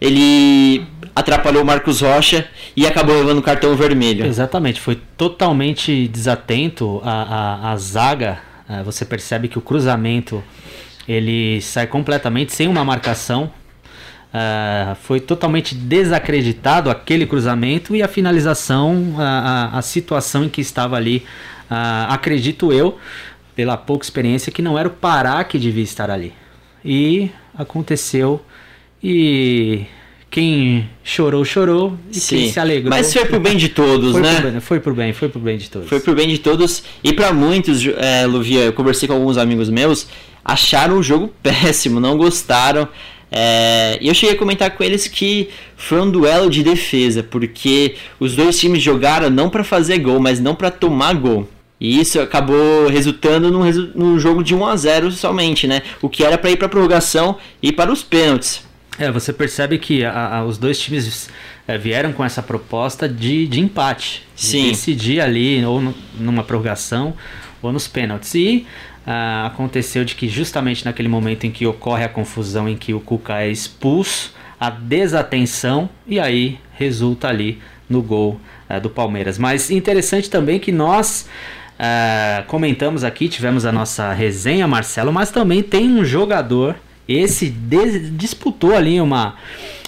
ele 0.00 0.84
atrapalhou 1.14 1.62
o 1.62 1.66
Marcos 1.66 2.00
Rocha 2.00 2.46
e 2.76 2.86
acabou 2.86 3.16
levando 3.16 3.38
o 3.38 3.42
cartão 3.42 3.76
vermelho. 3.76 4.24
Exatamente, 4.24 4.80
foi 4.80 4.98
totalmente 5.16 6.08
desatento 6.08 7.00
a, 7.04 7.68
a, 7.68 7.72
a 7.72 7.76
zaga. 7.76 8.38
ah, 8.68 8.82
Você 8.82 9.04
percebe 9.04 9.48
que 9.48 9.58
o 9.58 9.60
cruzamento 9.60 10.42
ele 11.08 11.60
sai 11.60 11.86
completamente 11.86 12.52
sem 12.52 12.68
uma 12.68 12.84
marcação. 12.84 13.50
Ah, 14.34 14.96
foi 15.02 15.20
totalmente 15.20 15.74
desacreditado 15.74 16.88
aquele 16.90 17.26
cruzamento 17.26 17.94
e 17.94 18.02
a 18.02 18.08
finalização, 18.08 19.14
a, 19.18 19.72
a, 19.74 19.78
a 19.78 19.82
situação 19.82 20.44
em 20.44 20.48
que 20.48 20.60
estava 20.60 20.96
ali. 20.96 21.22
ah, 21.68 22.06
acredito 22.10 22.72
eu, 22.72 22.98
pela 23.54 23.76
pouca 23.76 24.04
experiência, 24.04 24.50
que 24.50 24.62
não 24.62 24.78
era 24.78 24.88
o 24.88 24.90
Pará 24.90 25.44
que 25.44 25.58
devia 25.58 25.84
estar 25.84 26.10
ali. 26.10 26.32
E 26.84 27.30
aconteceu. 27.54 28.40
E 29.04 29.84
quem 30.30 30.88
chorou, 31.04 31.44
chorou. 31.44 31.98
E 32.10 32.18
Sim, 32.18 32.36
quem 32.36 32.52
se 32.52 32.58
alegrou. 32.58 32.88
mas 32.90 33.12
foi 33.12 33.26
pro 33.26 33.38
bem 33.38 33.56
de 33.56 33.68
todos, 33.70 34.12
foi 34.12 34.22
né? 34.22 34.40
Pro 34.40 34.50
bem, 34.50 34.60
foi 34.60 34.80
pro 34.80 34.94
bem, 34.94 35.12
foi 35.12 35.28
pro 35.28 35.40
bem 35.40 35.58
de 35.58 35.68
todos. 35.68 35.88
Foi 35.88 36.00
pro 36.00 36.14
bem 36.14 36.28
de 36.28 36.38
todos. 36.38 36.82
E 37.04 37.12
pra 37.12 37.32
muitos, 37.34 37.86
é, 37.98 38.24
Luvia, 38.26 38.60
eu 38.60 38.72
conversei 38.72 39.06
com 39.06 39.14
alguns 39.14 39.36
amigos 39.36 39.68
meus, 39.68 40.06
acharam 40.44 40.98
o 40.98 41.02
jogo 41.02 41.32
péssimo, 41.42 42.00
não 42.00 42.16
gostaram. 42.16 42.88
É, 43.34 43.98
e 44.00 44.08
eu 44.08 44.14
cheguei 44.14 44.34
a 44.36 44.38
comentar 44.38 44.70
com 44.72 44.84
eles 44.84 45.08
que 45.08 45.48
foi 45.74 46.00
um 46.00 46.10
duelo 46.10 46.50
de 46.50 46.62
defesa, 46.62 47.22
porque 47.22 47.94
os 48.20 48.36
dois 48.36 48.58
times 48.58 48.82
jogaram 48.82 49.30
não 49.30 49.48
para 49.48 49.64
fazer 49.64 49.98
gol, 49.98 50.20
mas 50.20 50.38
não 50.38 50.54
para 50.54 50.70
tomar 50.70 51.14
gol. 51.14 51.48
E 51.80 51.98
isso 51.98 52.20
acabou 52.20 52.86
resultando 52.88 53.50
num, 53.50 53.62
resu 53.62 53.90
num, 53.94 54.16
jogo 54.18 54.44
de 54.44 54.54
1 54.54 54.66
a 54.66 54.76
0 54.76 55.10
somente, 55.10 55.66
né? 55.66 55.82
O 56.00 56.08
que 56.08 56.22
era 56.22 56.38
para 56.38 56.50
ir 56.50 56.56
para 56.56 56.68
prorrogação 56.68 57.38
e 57.60 57.72
para 57.72 57.90
os 57.90 58.04
pênaltis. 58.04 58.64
É, 58.98 59.10
você 59.10 59.32
percebe 59.32 59.78
que 59.78 60.04
a, 60.04 60.36
a, 60.36 60.44
os 60.44 60.58
dois 60.58 60.78
times 60.78 61.28
é, 61.66 61.76
vieram 61.78 62.12
com 62.12 62.24
essa 62.24 62.42
proposta 62.42 63.08
de, 63.08 63.48
de 63.48 63.58
empate. 63.58 64.22
Sim. 64.36 64.64
De 64.64 64.70
decidir 64.70 65.20
ali, 65.20 65.64
ou 65.64 65.80
no, 65.80 65.94
numa 66.20 66.44
prorrogação, 66.44 67.14
ou 67.60 67.72
nos 67.72 67.88
pênaltis. 67.88 68.32
E 68.34 68.64
ah, 69.06 69.46
aconteceu 69.46 70.04
de 70.04 70.14
que 70.14 70.28
justamente 70.28 70.84
naquele 70.84 71.08
momento 71.08 71.44
em 71.44 71.50
que 71.50 71.66
ocorre 71.66 72.04
a 72.04 72.08
confusão 72.08 72.68
em 72.68 72.76
que 72.76 72.94
o 72.94 73.00
Cuca 73.00 73.40
é 73.40 73.50
expulso, 73.50 74.32
a 74.60 74.70
desatenção 74.70 75.90
e 76.06 76.20
aí 76.20 76.58
resulta 76.78 77.26
ali 77.26 77.60
no 77.90 78.00
gol 78.00 78.40
ah, 78.68 78.78
do 78.78 78.88
Palmeiras. 78.88 79.38
Mas 79.38 79.70
interessante 79.70 80.30
também 80.30 80.60
que 80.60 80.70
nós 80.70 81.28
ah, 81.78 82.44
comentamos 82.46 83.02
aqui, 83.02 83.28
tivemos 83.28 83.66
a 83.66 83.72
nossa 83.72 84.12
resenha, 84.12 84.68
Marcelo, 84.68 85.12
mas 85.12 85.32
também 85.32 85.64
tem 85.64 85.90
um 85.90 86.04
jogador, 86.04 86.76
esse 87.08 87.48
disputou 87.48 88.76
ali 88.76 89.00
uma, 89.00 89.34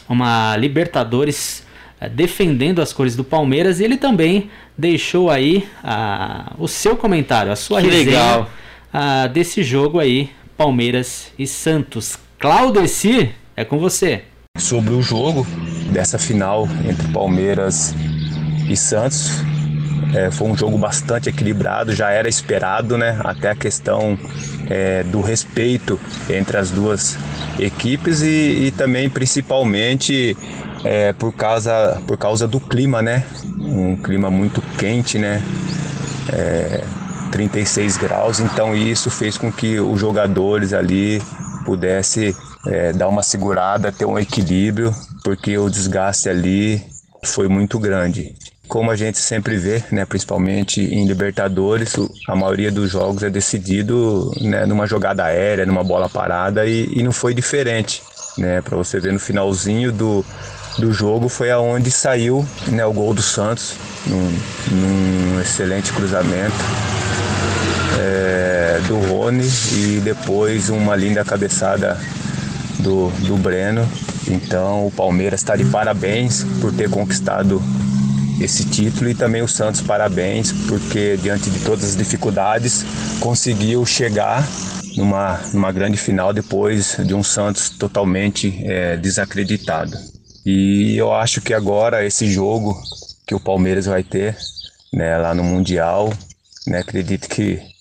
uma 0.08 0.56
Libertadores 0.56 1.62
defendendo 2.10 2.82
as 2.82 2.92
cores 2.92 3.14
do 3.14 3.22
Palmeiras 3.22 3.78
e 3.78 3.84
ele 3.84 3.96
também 3.96 4.50
deixou 4.76 5.30
aí 5.30 5.66
o 6.58 6.66
seu 6.66 6.96
comentário, 6.96 7.50
a 7.50 7.56
sua 7.56 7.80
que 7.80 7.86
resenha. 7.86 8.06
Legal 8.06 8.50
ah, 8.96 9.26
desse 9.26 9.64
jogo 9.64 9.98
aí, 9.98 10.30
Palmeiras 10.56 11.32
e 11.36 11.48
Santos. 11.48 12.16
Claudeci, 12.38 13.32
é 13.56 13.64
com 13.64 13.76
você. 13.76 14.22
Sobre 14.56 14.94
o 14.94 15.02
jogo 15.02 15.44
dessa 15.92 16.16
final 16.16 16.68
entre 16.88 17.08
Palmeiras 17.08 17.92
e 18.68 18.76
Santos, 18.76 19.32
é, 20.14 20.30
foi 20.30 20.46
um 20.46 20.56
jogo 20.56 20.78
bastante 20.78 21.28
equilibrado, 21.28 21.92
já 21.92 22.10
era 22.10 22.28
esperado, 22.28 22.96
né? 22.96 23.18
Até 23.24 23.50
a 23.50 23.56
questão 23.56 24.16
é, 24.70 25.02
do 25.02 25.20
respeito 25.20 25.98
entre 26.30 26.56
as 26.56 26.70
duas 26.70 27.18
equipes 27.58 28.22
e, 28.22 28.66
e 28.66 28.70
também 28.70 29.10
principalmente 29.10 30.36
é, 30.84 31.12
por, 31.12 31.32
causa, 31.32 32.00
por 32.06 32.16
causa 32.16 32.46
do 32.46 32.60
clima, 32.60 33.02
né? 33.02 33.24
Um 33.58 33.96
clima 33.96 34.30
muito 34.30 34.62
quente, 34.78 35.18
né? 35.18 35.42
É, 37.34 37.48
36 37.48 37.96
graus, 37.96 38.38
então 38.38 38.76
isso 38.76 39.10
fez 39.10 39.36
com 39.36 39.50
que 39.50 39.80
os 39.80 40.00
jogadores 40.00 40.72
ali 40.72 41.20
pudessem 41.64 42.34
é, 42.66 42.92
dar 42.92 43.08
uma 43.08 43.22
segurada, 43.24 43.90
ter 43.90 44.04
um 44.04 44.16
equilíbrio, 44.16 44.94
porque 45.24 45.58
o 45.58 45.68
desgaste 45.68 46.28
ali 46.28 46.80
foi 47.24 47.48
muito 47.48 47.78
grande. 47.78 48.34
Como 48.68 48.90
a 48.90 48.96
gente 48.96 49.18
sempre 49.18 49.56
vê, 49.56 49.82
né, 49.90 50.04
principalmente 50.04 50.80
em 50.80 51.06
Libertadores, 51.06 51.94
a 52.28 52.36
maioria 52.36 52.70
dos 52.70 52.90
jogos 52.90 53.22
é 53.22 53.30
decidido 53.30 54.30
né, 54.40 54.64
numa 54.64 54.86
jogada 54.86 55.24
aérea, 55.24 55.66
numa 55.66 55.84
bola 55.84 56.08
parada 56.08 56.64
e, 56.64 56.88
e 56.92 57.02
não 57.02 57.12
foi 57.12 57.34
diferente. 57.34 58.02
Né, 58.38 58.62
Para 58.62 58.76
você 58.76 59.00
ver 59.00 59.12
no 59.12 59.18
finalzinho 59.18 59.92
do, 59.92 60.24
do 60.78 60.92
jogo 60.92 61.28
foi 61.28 61.50
aonde 61.50 61.90
saiu 61.90 62.46
né, 62.68 62.86
o 62.86 62.92
gol 62.92 63.12
do 63.12 63.22
Santos, 63.22 63.74
num, 64.06 64.38
num 64.70 65.40
excelente 65.40 65.92
cruzamento 65.92 66.54
é, 67.98 68.80
do 68.86 68.98
Rony 69.08 69.48
e 69.72 70.00
depois 70.02 70.68
uma 70.68 70.96
linda 70.96 71.24
cabeçada 71.24 71.98
do, 72.80 73.10
do 73.26 73.36
Breno. 73.36 73.88
Então 74.28 74.86
o 74.86 74.90
Palmeiras 74.90 75.40
está 75.40 75.56
de 75.56 75.64
parabéns 75.64 76.44
por 76.60 76.72
ter 76.72 76.88
conquistado 76.88 77.62
esse 78.40 78.64
título 78.64 79.10
e 79.10 79.14
também 79.14 79.42
o 79.42 79.48
Santos 79.48 79.80
parabéns 79.80 80.52
porque 80.68 81.16
diante 81.22 81.50
de 81.50 81.60
todas 81.60 81.84
as 81.84 81.96
dificuldades 81.96 82.84
conseguiu 83.20 83.86
chegar 83.86 84.46
numa, 84.96 85.40
numa 85.52 85.72
grande 85.72 85.96
final 85.96 86.32
depois 86.32 86.96
de 87.04 87.14
um 87.14 87.22
Santos 87.22 87.70
totalmente 87.70 88.60
é, 88.64 88.96
desacreditado. 88.96 89.96
E 90.44 90.96
eu 90.96 91.12
acho 91.12 91.40
que 91.40 91.54
agora 91.54 92.04
esse 92.04 92.30
jogo 92.30 92.78
que 93.26 93.34
o 93.34 93.40
Palmeiras 93.40 93.86
vai 93.86 94.02
ter 94.02 94.36
né, 94.92 95.16
lá 95.16 95.34
no 95.34 95.42
Mundial, 95.42 96.12
né, 96.66 96.78
acredito 96.78 97.28
que 97.28 97.73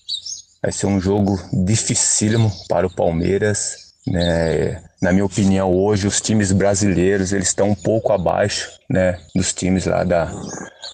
Vai 0.64 0.72
ser 0.72 0.86
um 0.86 0.98
jogo 0.98 1.38
dificílimo 1.52 2.50
para 2.70 2.86
o 2.86 2.90
Palmeiras. 2.90 3.92
Né? 4.06 4.82
Na 5.02 5.12
minha 5.12 5.26
opinião, 5.26 5.70
hoje 5.70 6.06
os 6.06 6.22
times 6.22 6.52
brasileiros 6.52 7.34
eles 7.34 7.48
estão 7.48 7.68
um 7.68 7.74
pouco 7.74 8.14
abaixo 8.14 8.70
né, 8.88 9.20
dos 9.34 9.52
times 9.52 9.84
lá 9.84 10.04
da, 10.04 10.32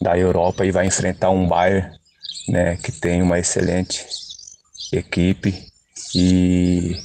da 0.03 0.19
Europa 0.19 0.67
e 0.67 0.73
vai 0.73 0.87
enfrentar 0.87 1.31
um 1.31 1.47
Bayern 1.47 1.89
né, 2.49 2.79
que 2.79 2.91
tem 2.91 3.23
uma 3.23 3.39
excelente 3.39 4.05
equipe 4.93 5.67
e 6.17 6.97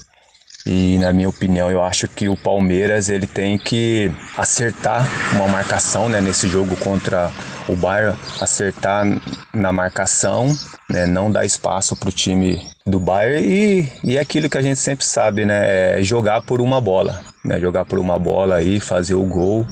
e 0.66 0.98
na 0.98 1.14
minha 1.14 1.30
opinião, 1.30 1.70
eu 1.70 1.84
acho 1.84 2.08
que 2.08 2.28
o 2.28 2.36
Palmeiras 2.36 3.08
ele 3.08 3.28
tem 3.28 3.56
que 3.56 4.12
acertar 4.36 5.08
uma 5.34 5.48
marcação 5.48 6.10
né, 6.10 6.20
nesse 6.20 6.48
jogo 6.48 6.76
contra 6.78 7.32
o 7.68 7.76
Bayern, 7.76 8.18
acertar 8.42 9.06
na 9.54 9.72
marcação, 9.72 10.56
né, 10.90 11.06
não 11.06 11.32
dar 11.32 11.46
espaço 11.46 11.96
para 11.96 12.10
o 12.10 12.12
time 12.12 12.62
do 12.86 13.00
Bayern 13.00 13.46
e, 13.46 13.92
e 14.04 14.18
é 14.18 14.20
aquilo 14.20 14.50
que 14.50 14.58
a 14.58 14.62
gente 14.62 14.80
sempre 14.80 15.06
sabe, 15.06 15.46
né, 15.46 16.00
é 16.00 16.04
jogar 16.04 16.42
por 16.44 16.62
uma 16.62 16.80
bola, 16.80 17.22
né, 17.44 17.60
jogar 17.60 17.86
por 17.86 18.00
uma 18.00 18.20
bola 18.20 18.56
aí, 18.56 18.80
fazer 18.80 19.16
o 19.16 19.24
gol 19.24 19.66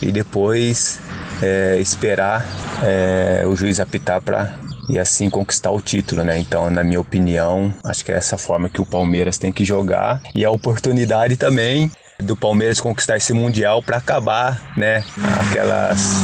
e 0.00 0.10
depois 0.10 1.00
é, 1.42 1.78
esperar 1.80 2.44
é, 2.82 3.44
o 3.46 3.56
juiz 3.56 3.80
apitar 3.80 4.20
para 4.20 4.54
e 4.88 4.98
assim 4.98 5.30
conquistar 5.30 5.70
o 5.70 5.80
título, 5.80 6.24
né? 6.24 6.38
Então, 6.38 6.68
na 6.68 6.82
minha 6.82 7.00
opinião, 7.00 7.72
acho 7.84 8.04
que 8.04 8.12
é 8.12 8.16
essa 8.16 8.36
forma 8.36 8.68
que 8.68 8.80
o 8.80 8.86
Palmeiras 8.86 9.38
tem 9.38 9.52
que 9.52 9.64
jogar 9.64 10.20
e 10.34 10.44
a 10.44 10.50
oportunidade 10.50 11.36
também 11.36 11.90
do 12.18 12.36
Palmeiras 12.36 12.80
conquistar 12.80 13.16
esse 13.16 13.32
mundial 13.32 13.82
para 13.82 13.96
acabar, 13.96 14.60
né? 14.76 15.04
Aquelas 15.48 16.14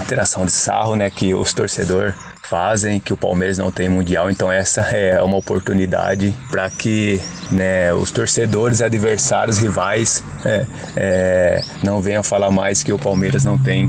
interação 0.00 0.44
de 0.44 0.52
sarro, 0.52 0.96
né? 0.96 1.10
Que 1.10 1.34
os 1.34 1.52
torcedores 1.52 2.14
fazem 2.48 2.98
que 2.98 3.12
o 3.12 3.16
Palmeiras 3.16 3.58
não 3.58 3.70
tem 3.70 3.90
mundial, 3.90 4.30
então 4.30 4.50
essa 4.50 4.80
é 4.80 5.22
uma 5.22 5.36
oportunidade 5.36 6.34
para 6.50 6.70
que 6.70 7.20
né, 7.50 7.92
os 7.92 8.10
torcedores, 8.10 8.80
adversários, 8.80 9.58
rivais 9.58 10.24
é, 10.46 10.66
é, 10.96 11.60
não 11.82 12.00
venham 12.00 12.22
falar 12.22 12.50
mais 12.50 12.82
que 12.82 12.90
o 12.90 12.98
Palmeiras 12.98 13.44
não 13.44 13.58
tem 13.58 13.86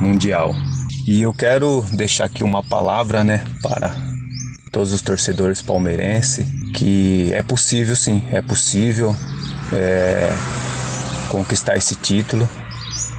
mundial. 0.00 0.52
E 1.06 1.22
eu 1.22 1.32
quero 1.32 1.84
deixar 1.92 2.24
aqui 2.24 2.42
uma 2.42 2.64
palavra, 2.64 3.22
né, 3.22 3.44
para 3.62 3.94
todos 4.72 4.92
os 4.92 5.00
torcedores 5.00 5.62
palmeirenses, 5.62 6.46
que 6.74 7.32
é 7.32 7.42
possível 7.42 7.96
sim, 7.96 8.22
é 8.32 8.42
possível 8.42 9.14
é, 9.72 10.30
conquistar 11.28 11.76
esse 11.76 11.94
título. 11.94 12.48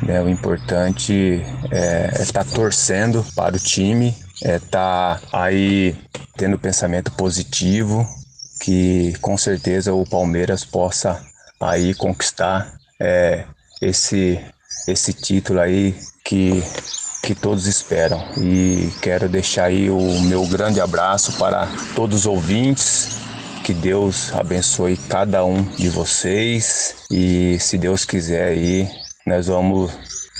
Né, 0.02 0.22
o 0.22 0.30
importante 0.30 1.42
é 1.72 2.22
estar 2.22 2.44
tá 2.44 2.52
torcendo 2.52 3.26
para 3.36 3.56
o 3.56 3.60
time, 3.60 4.16
é 4.44 4.56
estar 4.56 5.20
tá 5.20 5.28
aí 5.32 5.96
tendo 6.38 6.58
pensamento 6.58 7.12
positivo, 7.12 8.08
que 8.62 9.14
com 9.22 9.38
certeza 9.38 9.94
o 9.94 10.06
Palmeiras 10.06 10.64
possa 10.66 11.22
aí 11.60 11.94
conquistar 11.94 12.74
é, 13.00 13.46
esse 13.82 14.40
esse 14.88 15.14
título 15.14 15.60
aí 15.60 15.96
que 16.24 16.64
que 17.22 17.36
todos 17.36 17.68
esperam. 17.68 18.24
E 18.38 18.92
quero 19.02 19.28
deixar 19.28 19.66
aí 19.66 19.90
o 19.90 20.22
meu 20.22 20.46
grande 20.48 20.80
abraço 20.80 21.34
para 21.34 21.68
todos 21.96 22.20
os 22.20 22.26
ouvintes. 22.26 23.20
Que 23.64 23.74
Deus 23.74 24.34
abençoe 24.34 24.98
cada 24.98 25.46
um 25.46 25.62
de 25.62 25.90
vocês 25.90 26.96
e 27.12 27.60
se 27.60 27.78
Deus 27.78 28.04
quiser 28.04 28.48
aí, 28.48 28.90
nós 29.30 29.46
vamos 29.46 29.92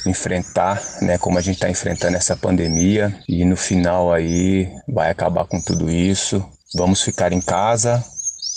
enfrentar, 0.08 0.82
né, 1.02 1.18
como 1.20 1.38
a 1.38 1.42
gente 1.42 1.56
está 1.56 1.70
enfrentando 1.70 2.18
essa 2.18 2.36
pandemia 2.36 3.16
e 3.28 3.46
no 3.46 3.56
final 3.56 4.12
aí 4.12 4.68
vai 4.88 5.12
acabar 5.12 5.46
com 5.46 5.62
tudo 5.62 5.92
isso. 5.92 6.44
Vamos 6.74 7.04
ficar 7.04 7.32
em 7.32 7.40
casa, 7.40 8.04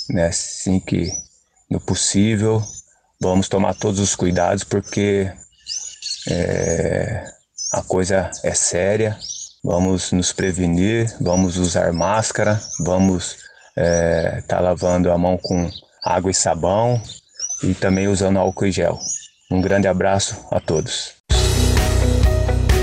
né, 0.08 0.26
assim 0.26 0.80
que 0.80 1.12
no 1.70 1.78
possível. 1.78 2.62
Vamos 3.20 3.48
tomar 3.48 3.74
todos 3.74 4.00
os 4.00 4.16
cuidados 4.16 4.64
porque 4.64 5.30
é, 6.30 7.24
a 7.72 7.82
coisa 7.82 8.30
é 8.42 8.54
séria, 8.54 9.16
vamos 9.62 10.12
nos 10.12 10.32
prevenir, 10.32 11.14
vamos 11.20 11.58
usar 11.58 11.92
máscara, 11.92 12.58
vamos 12.80 13.36
estar 13.76 13.82
é, 13.82 14.40
tá 14.48 14.60
lavando 14.60 15.10
a 15.12 15.18
mão 15.18 15.36
com 15.36 15.70
água 16.02 16.30
e 16.30 16.34
sabão 16.34 17.00
e 17.62 17.74
também 17.74 18.08
usando 18.08 18.38
álcool 18.38 18.66
e 18.66 18.72
gel. 18.72 18.98
Um 19.52 19.60
grande 19.60 19.86
abraço 19.86 20.46
a 20.50 20.58
todos. 20.58 21.12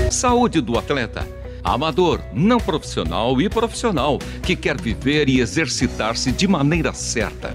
Saúde 0.08 0.60
do 0.60 0.78
atleta. 0.78 1.26
Amador, 1.64 2.20
não 2.32 2.58
profissional 2.58 3.42
e 3.42 3.48
profissional 3.48 4.20
que 4.40 4.54
quer 4.54 4.80
viver 4.80 5.28
e 5.28 5.40
exercitar-se 5.40 6.30
de 6.30 6.46
maneira 6.46 6.92
certa. 6.92 7.52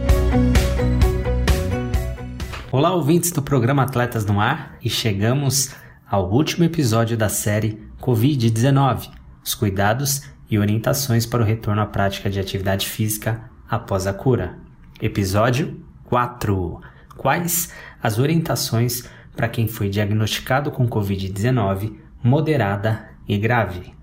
Olá, 2.70 2.94
ouvintes 2.94 3.32
do 3.32 3.42
programa 3.42 3.84
Atletas 3.84 4.26
no 4.26 4.42
Ar, 4.42 4.78
e 4.84 4.90
chegamos 4.90 5.74
ao 6.06 6.30
último 6.30 6.66
episódio 6.66 7.16
da 7.16 7.30
série 7.30 7.82
Covid-19: 8.02 9.10
os 9.42 9.56
cuidados 9.56 10.24
e 10.52 10.60
orientações 10.60 11.26
para 11.26 11.42
o 11.42 11.46
retorno 11.46 11.82
à 11.82 11.86
prática 11.86 12.30
de 12.30 12.38
atividade 12.38 12.86
física 12.86 13.50
após 13.70 14.08
a 14.08 14.14
cura. 14.14 14.58
Episódio 15.02 15.82
4: 16.04 16.82
Quais 17.16 17.72
as 18.06 18.20
orientações 18.20 19.10
para 19.36 19.50
quem 19.50 19.68
foi 19.68 19.90
diagnosticado 19.90 20.72
com 20.72 20.88
Covid-19 20.88 21.96
moderada 22.24 23.10
e 23.28 23.38
grave? 23.38 23.94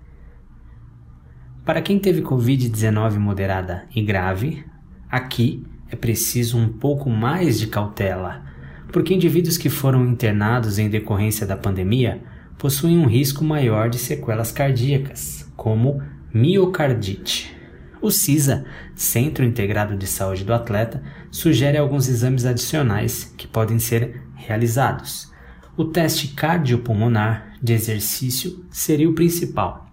Para 1.65 1.81
quem 1.81 1.97
teve 1.97 2.21
Covid-19 2.21 3.17
moderada 3.17 3.85
e 3.95 4.01
grave, 4.01 4.65
aqui 5.09 5.65
é 5.89 5.95
preciso 5.95 6.57
um 6.57 6.67
pouco 6.67 7.09
mais 7.09 7.59
de 7.59 7.67
cautela 7.67 8.53
porque 8.93 9.13
indivíduos 9.13 9.57
que 9.57 9.71
foram 9.71 10.05
internados 10.05 10.77
em 10.77 10.87
decorrência 10.87 11.47
da 11.47 11.57
pandemia 11.57 12.21
possuem 12.59 12.99
um 12.99 13.07
risco 13.07 13.43
maior 13.43 13.89
de 13.89 13.97
sequelas 13.97 14.51
cardíacas, 14.51 15.51
como 15.57 15.99
miocardite. 16.31 17.57
O 17.99 18.11
CISA, 18.11 18.65
Centro 18.95 19.43
Integrado 19.43 19.97
de 19.97 20.05
Saúde 20.05 20.43
do 20.43 20.53
Atleta, 20.53 21.01
sugere 21.33 21.77
alguns 21.77 22.07
exames 22.07 22.45
adicionais 22.45 23.33
que 23.37 23.47
podem 23.47 23.79
ser 23.79 24.21
realizados. 24.35 25.29
O 25.75 25.83
teste 25.83 26.29
cardiopulmonar 26.29 27.57
de 27.61 27.73
exercício 27.73 28.65
seria 28.69 29.09
o 29.09 29.15
principal. 29.15 29.89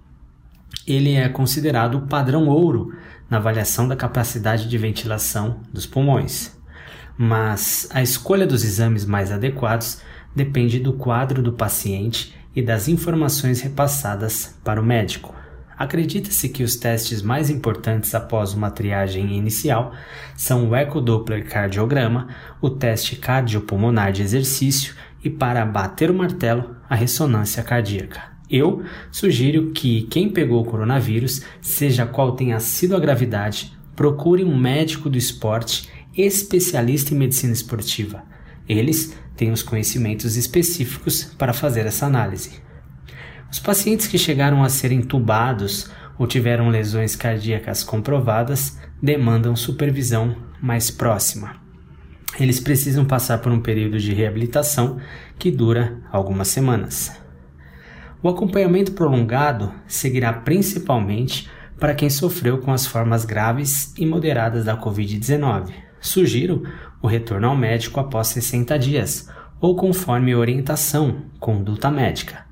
Ele 0.86 1.14
é 1.14 1.28
considerado 1.28 1.96
o 1.96 2.06
padrão 2.06 2.46
ouro 2.46 2.94
na 3.28 3.38
avaliação 3.38 3.88
da 3.88 3.96
capacidade 3.96 4.68
de 4.68 4.78
ventilação 4.78 5.60
dos 5.72 5.86
pulmões 5.86 6.60
mas 7.22 7.86
a 7.90 8.02
escolha 8.02 8.46
dos 8.46 8.64
exames 8.64 9.04
mais 9.04 9.30
adequados 9.30 10.00
depende 10.34 10.80
do 10.80 10.94
quadro 10.94 11.42
do 11.42 11.52
paciente 11.52 12.34
e 12.56 12.62
das 12.62 12.88
informações 12.88 13.60
repassadas 13.60 14.58
para 14.64 14.80
o 14.80 14.84
médico. 14.84 15.34
Acredita-se 15.80 16.50
que 16.50 16.62
os 16.62 16.76
testes 16.76 17.22
mais 17.22 17.48
importantes 17.48 18.14
após 18.14 18.52
uma 18.52 18.70
triagem 18.70 19.34
inicial 19.34 19.94
são 20.36 20.68
o 20.68 20.76
ecodoppler 20.76 21.48
cardiograma, 21.48 22.28
o 22.60 22.68
teste 22.68 23.16
cardiopulmonar 23.16 24.12
de 24.12 24.20
exercício 24.20 24.94
e, 25.24 25.30
para 25.30 25.64
bater 25.64 26.10
o 26.10 26.14
martelo, 26.14 26.76
a 26.86 26.94
ressonância 26.94 27.62
cardíaca. 27.62 28.24
Eu 28.50 28.82
sugiro 29.10 29.70
que 29.70 30.02
quem 30.02 30.28
pegou 30.28 30.60
o 30.60 30.66
coronavírus, 30.66 31.40
seja 31.62 32.04
qual 32.04 32.32
tenha 32.32 32.60
sido 32.60 32.94
a 32.94 33.00
gravidade, 33.00 33.72
procure 33.96 34.44
um 34.44 34.54
médico 34.54 35.08
do 35.08 35.16
esporte 35.16 35.88
especialista 36.14 37.14
em 37.14 37.16
medicina 37.16 37.54
esportiva. 37.54 38.22
Eles 38.68 39.16
têm 39.34 39.50
os 39.50 39.62
conhecimentos 39.62 40.36
específicos 40.36 41.24
para 41.38 41.54
fazer 41.54 41.86
essa 41.86 42.04
análise. 42.04 42.60
Os 43.50 43.58
pacientes 43.58 44.06
que 44.06 44.18
chegaram 44.18 44.62
a 44.62 44.68
ser 44.68 44.92
entubados 44.92 45.90
ou 46.18 46.26
tiveram 46.26 46.68
lesões 46.68 47.16
cardíacas 47.16 47.82
comprovadas 47.82 48.78
demandam 49.02 49.56
supervisão 49.56 50.36
mais 50.60 50.90
próxima. 50.90 51.56
Eles 52.38 52.60
precisam 52.60 53.04
passar 53.04 53.38
por 53.38 53.50
um 53.50 53.60
período 53.60 53.98
de 53.98 54.14
reabilitação 54.14 54.98
que 55.38 55.50
dura 55.50 55.98
algumas 56.12 56.48
semanas. 56.48 57.12
O 58.22 58.28
acompanhamento 58.28 58.92
prolongado 58.92 59.72
seguirá 59.86 60.32
principalmente 60.32 61.48
para 61.78 61.94
quem 61.94 62.10
sofreu 62.10 62.58
com 62.58 62.72
as 62.72 62.86
formas 62.86 63.24
graves 63.24 63.94
e 63.96 64.04
moderadas 64.04 64.66
da 64.66 64.76
Covid-19, 64.76 65.72
Sugiro 66.00 66.62
o 67.02 67.06
retorno 67.06 67.48
ao 67.48 67.56
médico 67.56 68.00
após 68.00 68.28
60 68.28 68.78
dias, 68.78 69.28
ou 69.60 69.76
conforme 69.76 70.34
orientação, 70.34 71.22
conduta 71.38 71.90
médica. 71.90 72.49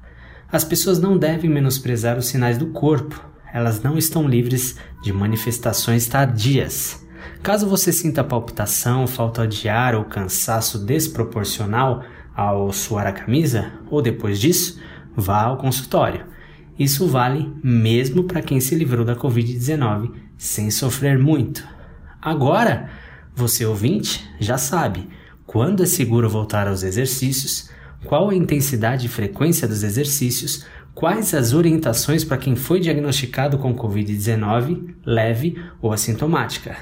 As 0.51 0.65
pessoas 0.65 0.99
não 0.99 1.19
devem 1.19 1.51
menosprezar 1.51 2.17
os 2.17 2.27
sinais 2.27 2.57
do 2.57 2.69
corpo, 2.69 3.23
elas 3.53 3.83
não 3.83 3.99
estão 3.99 4.27
livres 4.27 4.77
de 5.03 5.13
manifestações 5.13 6.07
tardias. 6.07 7.07
Caso 7.43 7.69
você 7.69 7.93
sinta 7.93 8.25
palpitação, 8.25 9.07
falta 9.07 9.47
de 9.47 9.69
ar 9.69 9.95
ou 9.95 10.05
cansaço 10.05 10.79
desproporcional 10.79 12.03
ao 12.35 12.73
suar 12.73 13.07
a 13.07 13.13
camisa, 13.13 13.73
ou 13.91 14.01
depois 14.01 14.41
disso, 14.41 14.81
vá 15.15 15.43
ao 15.43 15.59
consultório. 15.59 16.25
Isso 16.79 17.07
vale 17.07 17.53
mesmo 17.63 18.25
para 18.25 18.41
quem 18.41 18.59
se 18.59 18.75
livrou 18.75 19.05
da 19.05 19.15
Covid-19 19.17 20.13
sem 20.39 20.71
sofrer 20.71 21.19
muito. 21.19 21.67
Agora, 22.23 22.89
você 23.35 23.67
ouvinte 23.67 24.27
já 24.41 24.57
sabe 24.57 25.09
quando 25.47 25.83
é 25.83 25.87
seguro 25.87 26.29
voltar 26.29 26.69
aos 26.69 26.83
exercícios, 26.83 27.69
qual 28.05 28.31
a 28.31 28.35
intensidade 28.35 29.07
e 29.07 29.09
frequência 29.09 29.67
dos 29.67 29.83
exercícios, 29.83 30.65
quais 30.95 31.35
as 31.35 31.53
orientações 31.53 32.25
para 32.25 32.37
quem 32.37 32.57
foi 32.57 32.81
diagnosticado 32.81 33.59
com 33.59 33.75
Covid-19 33.75 34.95
leve 35.05 35.63
ou 35.81 35.93
assintomática, 35.93 36.77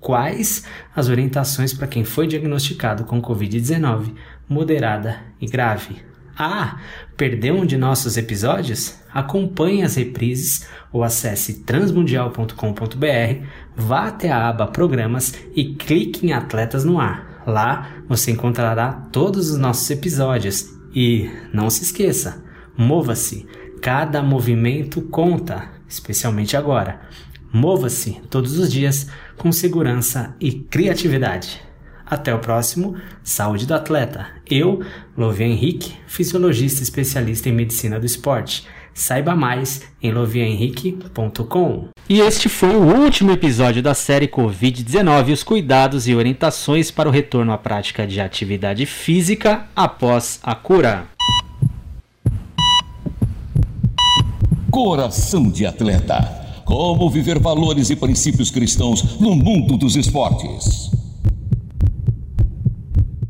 quais 0.00 0.64
as 0.94 1.08
orientações 1.08 1.72
para 1.72 1.86
quem 1.86 2.04
foi 2.04 2.26
diagnosticado 2.26 3.04
com 3.04 3.22
Covid-19 3.22 4.14
moderada 4.48 5.20
e 5.40 5.46
grave. 5.46 5.96
Ah, 6.36 6.78
perdeu 7.16 7.54
um 7.54 7.66
de 7.66 7.76
nossos 7.76 8.16
episódios? 8.16 8.98
Acompanhe 9.12 9.82
as 9.82 9.96
reprises 9.96 10.66
ou 10.90 11.04
acesse 11.04 11.62
transmundial.com.br, 11.62 13.46
vá 13.76 14.08
até 14.08 14.30
a 14.30 14.48
aba 14.48 14.66
Programas 14.66 15.34
e 15.54 15.74
clique 15.74 16.26
em 16.26 16.32
Atletas 16.32 16.84
no 16.84 16.98
Ar. 16.98 17.31
Lá 17.46 17.90
você 18.08 18.30
encontrará 18.30 18.92
todos 19.12 19.50
os 19.50 19.58
nossos 19.58 19.90
episódios 19.90 20.70
e 20.94 21.30
não 21.52 21.70
se 21.70 21.82
esqueça, 21.82 22.44
mova-se, 22.76 23.46
cada 23.80 24.22
movimento 24.22 25.02
conta, 25.02 25.70
especialmente 25.88 26.56
agora. 26.56 27.00
Mova-se 27.52 28.20
todos 28.30 28.58
os 28.58 28.70
dias 28.72 29.08
com 29.36 29.52
segurança 29.52 30.34
e 30.40 30.52
criatividade. 30.52 31.60
Até 32.06 32.34
o 32.34 32.38
próximo 32.38 32.96
Saúde 33.22 33.66
do 33.66 33.74
Atleta. 33.74 34.26
Eu, 34.48 34.82
Lovia 35.16 35.46
Henrique, 35.46 35.94
fisiologista 36.06 36.82
especialista 36.82 37.48
em 37.48 37.52
medicina 37.52 37.98
do 37.98 38.06
esporte. 38.06 38.66
Saiba 38.94 39.34
mais 39.34 39.82
em 40.02 40.12
loviahenrique.com. 40.12 41.88
E 42.08 42.20
este 42.20 42.48
foi 42.48 42.70
o 42.70 43.02
último 43.02 43.30
episódio 43.30 43.82
da 43.82 43.94
série 43.94 44.28
Covid-19, 44.28 45.32
os 45.32 45.42
cuidados 45.42 46.06
e 46.06 46.14
orientações 46.14 46.90
para 46.90 47.08
o 47.08 47.12
retorno 47.12 47.52
à 47.52 47.58
prática 47.58 48.06
de 48.06 48.20
atividade 48.20 48.84
física 48.84 49.66
após 49.74 50.38
a 50.42 50.54
cura. 50.54 51.06
Coração 54.70 55.50
de 55.50 55.64
atleta. 55.64 56.40
Como 56.64 57.10
viver 57.10 57.38
valores 57.38 57.90
e 57.90 57.96
princípios 57.96 58.50
cristãos 58.50 59.18
no 59.18 59.34
mundo 59.34 59.76
dos 59.76 59.96
esportes. 59.96 60.90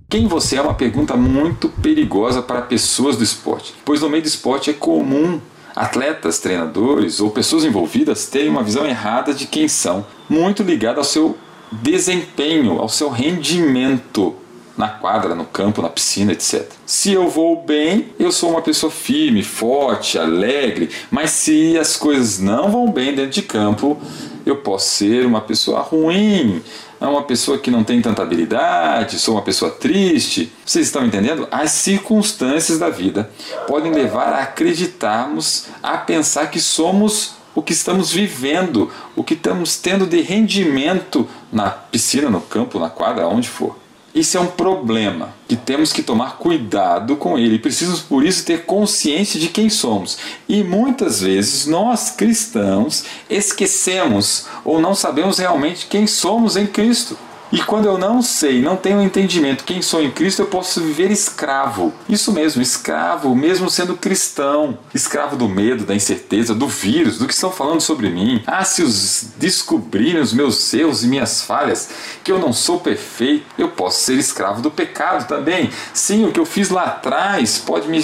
Quem 0.09 0.27
você 0.27 0.57
é 0.57 0.63
uma 0.63 0.75
pergunta 0.75 1.17
muito 1.17 1.69
perigosa 1.69 2.43
para 2.43 2.63
pessoas 2.63 3.17
do 3.17 3.25
esporte, 3.25 3.73
pois 3.85 4.03
no 4.03 4.11
meio 4.11 4.23
do 4.23 4.29
esporte 4.29 4.69
é 4.69 4.75
comum 4.75 5.41
atletas, 5.75 6.39
treinadores 6.39 7.21
ou 7.21 7.31
pessoas 7.31 7.65
envolvidas 7.65 8.27
terem 8.27 8.49
uma 8.49 8.63
visão 8.63 8.87
errada 8.87 9.33
de 9.33 9.47
quem 9.47 9.69
são, 9.69 10.07
muito 10.29 10.63
ligada 10.63 10.99
ao 10.99 11.05
seu 11.05 11.37
desempenho, 11.71 12.79
ao 12.79 12.89
seu 12.89 13.09
rendimento 13.09 14.37
na 14.77 14.89
quadra, 14.89 15.35
no 15.35 15.45
campo, 15.45 15.83
na 15.83 15.89
piscina, 15.89 16.33
etc. 16.33 16.67
Se 16.87 17.13
eu 17.13 17.29
vou 17.29 17.63
bem, 17.63 18.09
eu 18.19 18.33
sou 18.33 18.51
uma 18.51 18.63
pessoa 18.63 18.91
firme, 18.91 19.43
forte, 19.43 20.19
alegre, 20.19 20.91
mas 21.11 21.31
se 21.31 21.79
as 21.79 21.97
coisas 21.97 22.39
não 22.39 22.71
vão 22.71 22.91
bem 22.91 23.15
dentro 23.15 23.31
de 23.31 23.43
campo, 23.43 24.01
eu 24.45 24.57
posso 24.57 24.89
ser 24.89 25.27
uma 25.27 25.41
pessoa 25.41 25.81
ruim, 25.81 26.63
é 27.01 27.07
uma 27.07 27.23
pessoa 27.23 27.59
que 27.59 27.71
não 27.71 27.83
tem 27.83 28.01
tanta 28.01 28.23
habilidade, 28.23 29.19
sou 29.19 29.35
uma 29.35 29.43
pessoa 29.43 29.71
triste. 29.71 30.53
Vocês 30.65 30.87
estão 30.87 31.05
entendendo? 31.05 31.49
As 31.51 31.73
circunstâncias 31.73 32.79
da 32.79 32.89
vida 32.89 33.31
podem 33.67 33.93
levar 33.93 34.33
a 34.33 34.43
acreditarmos, 34.43 35.67
a 35.83 35.99
pensar 35.99 36.49
que 36.51 36.61
somos 36.61 37.35
o 37.55 37.63
que 37.63 37.73
estamos 37.73 38.13
vivendo, 38.13 38.91
o 39.15 39.23
que 39.23 39.35
estamos 39.35 39.77
tendo 39.77 40.07
de 40.07 40.21
rendimento 40.21 41.29
na 41.53 41.71
piscina, 41.71 42.31
no 42.31 42.41
campo, 42.41 42.79
na 42.79 42.89
quadra, 42.89 43.27
onde 43.27 43.49
for. 43.49 43.82
Isso 44.15 44.37
é 44.37 44.41
um 44.41 44.47
problema 44.47 45.35
que 45.49 45.57
temos 45.57 45.91
que 45.91 46.03
tomar 46.03 46.37
cuidado 46.37 47.17
com 47.17 47.39
ele. 47.39 47.59
Precisamos, 47.59 48.01
por 48.01 48.25
isso, 48.25 48.45
ter 48.45 48.67
consciência 48.67 49.41
de 49.41 49.49
quem 49.49 49.71
somos. 49.71 50.19
E 50.47 50.63
muitas 50.63 51.23
vezes 51.23 51.67
nós 51.67 52.11
cristãos 52.11 53.05
esquecemos 53.31 54.47
ou 54.65 54.79
não 54.79 54.95
sabemos 54.95 55.39
realmente 55.39 55.87
quem 55.87 56.07
somos 56.07 56.57
em 56.57 56.67
Cristo. 56.67 57.17
E 57.53 57.63
quando 57.63 57.85
eu 57.85 57.99
não 57.99 58.23
sei, 58.23 58.63
não 58.63 58.77
tenho 58.77 59.03
entendimento 59.03 59.65
quem 59.65 59.83
sou 59.83 60.03
em 60.03 60.11
Cristo, 60.11 60.41
eu 60.41 60.47
posso 60.47 60.81
viver 60.81 61.11
escravo. 61.11 61.93
Isso 62.09 62.33
mesmo, 62.33 62.63
escravo, 62.63 63.37
mesmo 63.37 63.69
sendo 63.69 63.95
cristão. 63.95 64.79
Escravo 64.95 65.37
do 65.37 65.47
medo, 65.47 65.85
da 65.85 65.95
incerteza, 65.95 66.55
do 66.55 66.67
vírus, 66.67 67.19
do 67.19 67.27
que 67.27 67.35
estão 67.35 67.51
falando 67.51 67.83
sobre 67.83 68.09
mim. 68.09 68.43
Ah, 68.47 68.65
se 68.65 68.83
os 68.83 69.33
descobrirem 69.37 70.23
os 70.23 70.33
meus 70.33 70.73
erros 70.73 71.05
e 71.05 71.09
minhas 71.09 71.43
falhas, 71.43 71.91
que 72.25 72.33
eu 72.33 72.39
não 72.39 72.55
sou 72.55 72.81
perfeito, 72.81 73.45
eu 73.59 73.69
posso 73.69 74.03
ser 74.03 74.15
escravo 74.15 74.63
do 74.63 74.71
pecado 74.71 75.29
também. 75.29 75.71
Sim, 75.93 76.25
o 76.25 76.33
que 76.33 76.41
eu 76.41 76.47
fiz 76.47 76.71
lá 76.71 76.85
atrás 76.85 77.59
pode 77.59 77.87
me 77.87 78.03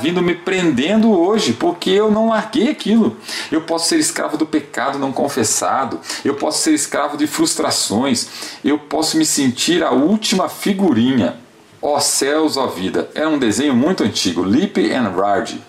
vindo 0.00 0.22
me 0.22 0.34
prendendo 0.34 1.10
hoje, 1.10 1.52
porque 1.52 1.90
eu 1.90 2.10
não 2.10 2.28
larguei 2.28 2.68
aquilo. 2.68 3.16
Eu 3.50 3.62
posso 3.62 3.88
ser 3.88 3.98
escravo 3.98 4.36
do 4.36 4.46
pecado 4.46 4.98
não 4.98 5.12
confessado, 5.12 6.00
eu 6.24 6.34
posso 6.34 6.62
ser 6.62 6.72
escravo 6.72 7.16
de 7.16 7.26
frustrações, 7.26 8.28
eu 8.64 8.78
posso 8.78 9.16
me 9.16 9.24
sentir 9.24 9.82
a 9.82 9.90
última 9.90 10.48
figurinha. 10.48 11.36
Ó 11.80 11.96
oh, 11.96 12.00
céus, 12.00 12.56
ó 12.56 12.64
oh, 12.64 12.68
vida. 12.68 13.08
Era 13.14 13.28
um 13.28 13.38
desenho 13.38 13.74
muito 13.74 14.02
antigo, 14.02 14.42
Lip 14.42 14.92
and 14.92 15.08
Rard. 15.10 15.60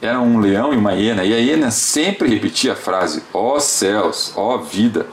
Era 0.00 0.20
um 0.20 0.38
leão 0.38 0.74
e 0.74 0.76
uma 0.76 0.92
hiena, 0.92 1.24
e 1.24 1.32
a 1.32 1.38
hiena 1.38 1.70
sempre 1.70 2.28
repetia 2.28 2.72
a 2.72 2.76
frase: 2.76 3.22
ó 3.32 3.56
oh, 3.56 3.60
céus, 3.60 4.32
ó 4.36 4.58
vida, 4.58 5.06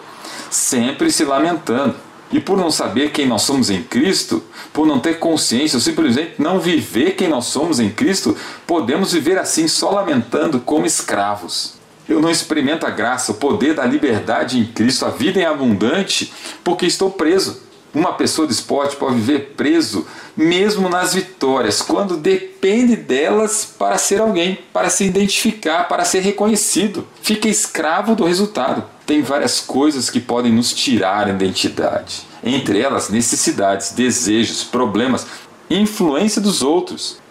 sempre 0.49 1.11
se 1.11 1.23
lamentando. 1.23 1.95
E 2.31 2.39
por 2.39 2.57
não 2.57 2.71
saber 2.71 3.11
quem 3.11 3.27
nós 3.27 3.43
somos 3.43 3.69
em 3.69 3.83
Cristo, 3.83 4.43
por 4.73 4.87
não 4.87 4.99
ter 4.99 5.19
consciência, 5.19 5.77
ou 5.77 5.81
simplesmente 5.81 6.33
não 6.39 6.59
viver 6.59 7.11
quem 7.11 7.27
nós 7.27 7.45
somos 7.45 7.79
em 7.79 7.91
Cristo, 7.91 8.35
podemos 8.65 9.13
viver 9.13 9.37
assim 9.37 9.67
só 9.67 9.91
lamentando 9.91 10.59
como 10.59 10.85
escravos. 10.85 11.75
Eu 12.07 12.19
não 12.19 12.29
experimento 12.29 12.85
a 12.85 12.89
graça, 12.89 13.31
o 13.31 13.35
poder 13.35 13.73
da 13.73 13.85
liberdade 13.85 14.59
em 14.59 14.65
Cristo, 14.65 15.05
a 15.05 15.09
vida 15.09 15.39
em 15.39 15.45
abundante, 15.45 16.33
porque 16.63 16.85
estou 16.85 17.09
preso. 17.09 17.61
Uma 17.93 18.13
pessoa 18.13 18.47
de 18.47 18.53
esporte 18.53 18.95
pode 18.95 19.17
viver 19.17 19.53
preso 19.55 20.05
mesmo 20.35 20.89
nas 20.89 21.13
vitórias, 21.13 21.81
quando 21.81 22.17
depende 22.17 22.95
delas 22.95 23.65
para 23.77 23.99
ser 23.99 24.19
alguém, 24.19 24.57
para 24.73 24.89
se 24.89 25.05
identificar, 25.05 25.87
para 25.87 26.03
ser 26.03 26.21
reconhecido. 26.21 27.07
Fica 27.21 27.47
escravo 27.47 28.15
do 28.15 28.25
resultado. 28.25 28.83
Tem 29.05 29.21
várias 29.21 29.59
coisas 29.59 30.09
que 30.09 30.19
podem 30.19 30.51
nos 30.51 30.73
tirar 30.73 31.27
a 31.27 31.29
identidade, 31.29 32.23
entre 32.43 32.79
elas 32.79 33.09
necessidades, 33.09 33.91
desejos, 33.91 34.63
problemas, 34.63 35.27
influência 35.69 36.41
dos 36.41 36.63
outros. 36.63 37.21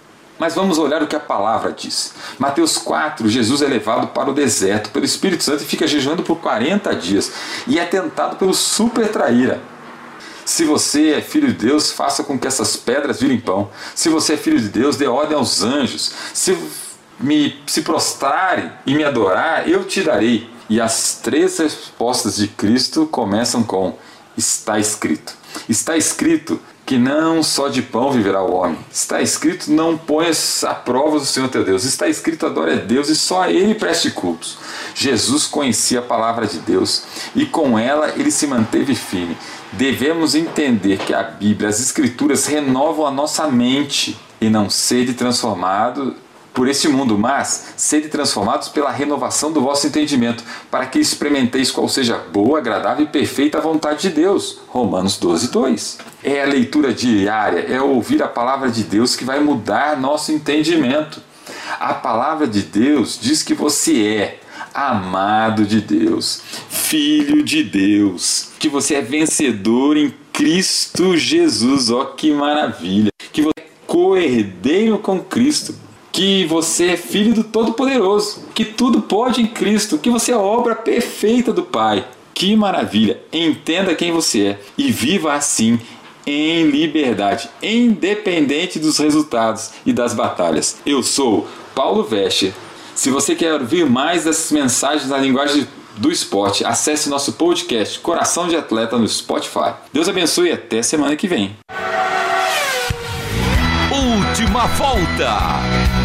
Mas 0.42 0.56
vamos 0.56 0.76
olhar 0.76 1.00
o 1.00 1.06
que 1.06 1.14
a 1.14 1.20
palavra 1.20 1.70
diz. 1.70 2.14
Mateus 2.36 2.76
4, 2.76 3.28
Jesus 3.28 3.62
é 3.62 3.68
levado 3.68 4.08
para 4.08 4.28
o 4.28 4.34
deserto 4.34 4.90
pelo 4.90 5.04
Espírito 5.04 5.44
Santo 5.44 5.62
e 5.62 5.66
fica 5.66 5.86
jejuando 5.86 6.24
por 6.24 6.40
40 6.40 6.96
dias 6.96 7.30
e 7.64 7.78
é 7.78 7.84
tentado 7.84 8.34
pelo 8.34 8.52
super 8.52 9.06
traíra. 9.06 9.60
Se 10.44 10.64
você 10.64 11.10
é 11.10 11.20
filho 11.20 11.46
de 11.46 11.66
Deus, 11.68 11.92
faça 11.92 12.24
com 12.24 12.36
que 12.36 12.48
essas 12.48 12.76
pedras 12.76 13.20
virem 13.20 13.38
pão. 13.38 13.70
Se 13.94 14.08
você 14.08 14.34
é 14.34 14.36
filho 14.36 14.58
de 14.58 14.68
Deus, 14.68 14.96
dê 14.96 15.06
ordem 15.06 15.36
aos 15.36 15.62
anjos. 15.62 16.12
Se 16.34 16.58
me 17.20 17.62
se 17.64 17.82
prostrarem 17.82 18.72
e 18.84 18.96
me 18.96 19.04
adorar, 19.04 19.68
eu 19.68 19.84
te 19.84 20.02
darei. 20.02 20.50
E 20.68 20.80
as 20.80 21.20
três 21.22 21.56
respostas 21.58 22.34
de 22.34 22.48
Cristo 22.48 23.06
começam 23.06 23.62
com: 23.62 23.96
está 24.36 24.76
escrito. 24.80 25.34
Está 25.68 25.96
escrito 25.96 26.60
que 26.92 26.98
não 26.98 27.42
só 27.42 27.68
de 27.68 27.80
pão 27.80 28.12
viverá 28.12 28.42
o 28.42 28.52
homem. 28.52 28.76
Está 28.92 29.22
escrito: 29.22 29.72
não 29.72 29.96
ponhas 29.96 30.62
a 30.62 30.74
prova 30.74 31.18
do 31.18 31.24
Senhor 31.24 31.48
teu 31.48 31.64
Deus. 31.64 31.84
Está 31.84 32.06
escrito: 32.06 32.44
adore 32.44 32.72
a 32.72 32.76
Deus 32.76 33.08
e 33.08 33.16
só 33.16 33.44
a 33.44 33.50
Ele 33.50 33.74
preste 33.74 34.10
cultos. 34.10 34.58
Jesus 34.94 35.46
conhecia 35.46 36.00
a 36.00 36.02
palavra 36.02 36.46
de 36.46 36.58
Deus 36.58 37.04
e 37.34 37.46
com 37.46 37.78
ela 37.78 38.10
ele 38.10 38.30
se 38.30 38.46
manteve 38.46 38.94
firme 38.94 39.34
devemos 39.72 40.34
entender 40.34 40.98
que 40.98 41.14
a 41.14 41.22
Bíblia, 41.22 41.70
as 41.70 41.80
Escrituras 41.80 42.44
renovam 42.44 43.06
a 43.06 43.10
nossa 43.10 43.48
mente 43.48 44.20
e 44.38 44.50
não 44.50 44.68
sede 44.68 45.14
transformado 45.14 46.14
por 46.52 46.68
este 46.68 46.88
mundo, 46.88 47.16
mas 47.16 47.72
sede 47.74 48.08
transformados 48.08 48.68
pela 48.68 48.90
renovação 48.90 49.50
do 49.50 49.62
vosso 49.62 49.86
entendimento, 49.86 50.44
para 50.70 50.84
que 50.84 50.98
experimenteis 50.98 51.70
qual 51.70 51.88
seja 51.88 52.18
boa, 52.18 52.58
agradável 52.58 53.06
e 53.06 53.08
perfeita 53.08 53.56
a 53.56 53.62
vontade 53.62 54.02
de 54.02 54.10
Deus. 54.10 54.58
Romanos 54.68 55.16
12, 55.16 55.50
2. 55.50 56.11
É 56.24 56.42
a 56.42 56.46
leitura 56.46 56.92
diária, 56.92 57.60
é 57.60 57.80
ouvir 57.80 58.22
a 58.22 58.28
palavra 58.28 58.70
de 58.70 58.84
Deus 58.84 59.16
que 59.16 59.24
vai 59.24 59.40
mudar 59.40 60.00
nosso 60.00 60.30
entendimento. 60.30 61.20
A 61.80 61.94
palavra 61.94 62.46
de 62.46 62.62
Deus 62.62 63.18
diz 63.20 63.42
que 63.42 63.54
você 63.54 64.06
é 64.06 64.40
amado 64.72 65.64
de 65.64 65.80
Deus, 65.80 66.42
filho 66.68 67.42
de 67.42 67.62
Deus, 67.62 68.50
que 68.58 68.68
você 68.68 68.94
é 68.94 69.02
vencedor 69.02 69.96
em 69.96 70.14
Cristo 70.32 71.16
Jesus. 71.16 71.90
Ó, 71.90 72.04
que 72.04 72.30
maravilha! 72.30 73.10
Que 73.32 73.42
você 73.42 73.60
é 73.60 73.66
co-herdeiro 73.86 74.98
com 74.98 75.18
Cristo. 75.20 75.74
Que 76.10 76.44
você 76.44 76.88
é 76.88 76.96
filho 76.96 77.32
do 77.32 77.42
Todo-Poderoso, 77.42 78.44
que 78.54 78.66
tudo 78.66 79.00
pode 79.00 79.40
em 79.40 79.46
Cristo, 79.46 79.96
que 79.96 80.10
você 80.10 80.32
é 80.32 80.36
obra 80.36 80.74
perfeita 80.74 81.52
do 81.52 81.62
Pai. 81.62 82.06
Que 82.34 82.54
maravilha! 82.54 83.20
Entenda 83.32 83.94
quem 83.94 84.12
você 84.12 84.46
é 84.48 84.60
e 84.76 84.92
viva 84.92 85.32
assim 85.32 85.80
em 86.26 86.64
liberdade, 86.64 87.48
independente 87.62 88.78
dos 88.78 88.98
resultados 88.98 89.70
e 89.84 89.92
das 89.92 90.14
batalhas. 90.14 90.78
Eu 90.84 91.02
sou 91.02 91.48
Paulo 91.74 92.02
Vescher 92.02 92.52
se 92.94 93.10
você 93.10 93.34
quer 93.34 93.54
ouvir 93.54 93.88
mais 93.88 94.24
dessas 94.24 94.52
mensagens 94.52 95.08
na 95.08 95.18
linguagem 95.18 95.66
do 95.96 96.10
esporte, 96.10 96.64
acesse 96.64 97.08
nosso 97.08 97.32
podcast 97.32 97.98
Coração 97.98 98.48
de 98.48 98.56
Atleta 98.56 98.98
no 98.98 99.08
Spotify. 99.08 99.74
Deus 99.92 100.08
abençoe 100.08 100.48
e 100.48 100.52
até 100.52 100.82
semana 100.82 101.16
que 101.16 101.26
vem. 101.26 101.56
Última 103.90 104.66
volta. 104.66 106.01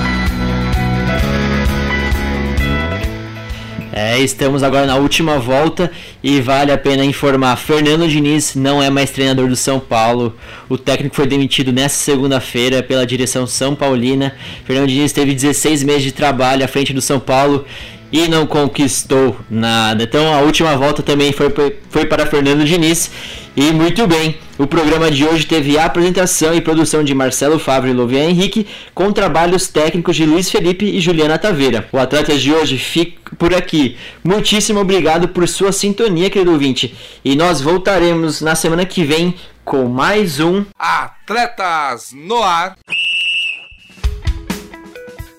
É, 4.00 4.20
estamos 4.20 4.62
agora 4.62 4.86
na 4.86 4.96
última 4.96 5.40
volta 5.40 5.90
e 6.24 6.40
vale 6.40 6.72
a 6.72 6.78
pena 6.78 7.04
informar: 7.04 7.56
Fernando 7.56 8.08
Diniz 8.08 8.54
não 8.54 8.82
é 8.82 8.92
mais 8.92 9.10
treinador 9.10 9.48
do 9.48 9.56
São 9.56 9.80
Paulo. 9.80 10.36
O 10.70 10.78
técnico 10.78 11.16
foi 11.16 11.26
demitido 11.26 11.74
nesta 11.74 11.98
segunda-feira 11.98 12.84
pela 12.84 13.08
direção 13.08 13.48
São 13.48 13.74
Paulina. 13.74 14.36
Fernando 14.66 14.88
Diniz 14.88 15.12
teve 15.12 15.34
16 15.34 15.82
meses 15.82 16.04
de 16.04 16.12
trabalho 16.12 16.64
à 16.64 16.68
frente 16.68 16.94
do 16.94 17.02
São 17.02 17.20
Paulo 17.20 17.66
e 18.12 18.28
não 18.28 18.46
conquistou 18.46 19.36
nada. 19.50 20.04
Então 20.04 20.32
a 20.32 20.42
última 20.42 20.78
volta 20.78 21.02
também 21.02 21.32
foi, 21.32 21.52
foi 21.90 22.06
para 22.06 22.28
Fernando 22.28 22.64
Diniz. 22.66 23.10
E 23.56 23.72
muito 23.72 24.06
bem, 24.06 24.36
o 24.58 24.66
programa 24.66 25.12
de 25.12 25.24
hoje 25.24 25.46
teve 25.46 25.78
a 25.78 25.86
apresentação 25.86 26.54
e 26.54 26.62
produção 26.62 27.04
de 27.04 27.14
Marcelo 27.14 27.60
Fábio 27.60 27.92
e 27.92 27.94
Louvian 27.94 28.24
Henrique, 28.24 28.66
com 28.94 29.12
trabalhos 29.12 29.68
técnicos 29.68 30.16
de 30.16 30.26
Luiz 30.26 30.50
Felipe 30.50 30.86
e 30.86 31.00
Juliana 31.00 31.38
Taveira. 31.38 31.88
O 31.92 31.98
Atletas 31.98 32.42
de 32.42 32.52
hoje 32.52 32.78
fica 32.78 33.36
por 33.36 33.54
aqui. 33.54 33.98
Muitíssimo 34.24 34.80
obrigado 34.80 35.28
por 35.28 35.48
sua 35.48 35.72
sintonia, 35.72 36.30
querido 36.30 36.52
ouvinte. 36.52 36.96
E 37.24 37.36
nós 37.36 37.62
voltaremos 37.62 38.42
na 38.42 38.56
semana 38.56 38.86
que 38.86 39.04
vem 39.04 39.36
com 39.64 39.86
mais 39.86 40.40
um 40.40 40.66
Atletas 40.80 42.12
no 42.14 42.42
Ar. 42.42 42.76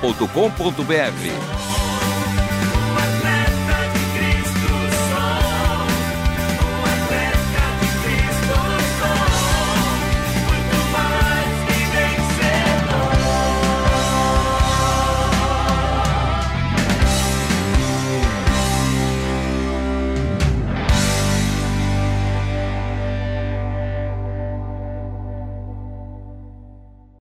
portal.com.br. 0.00 1.89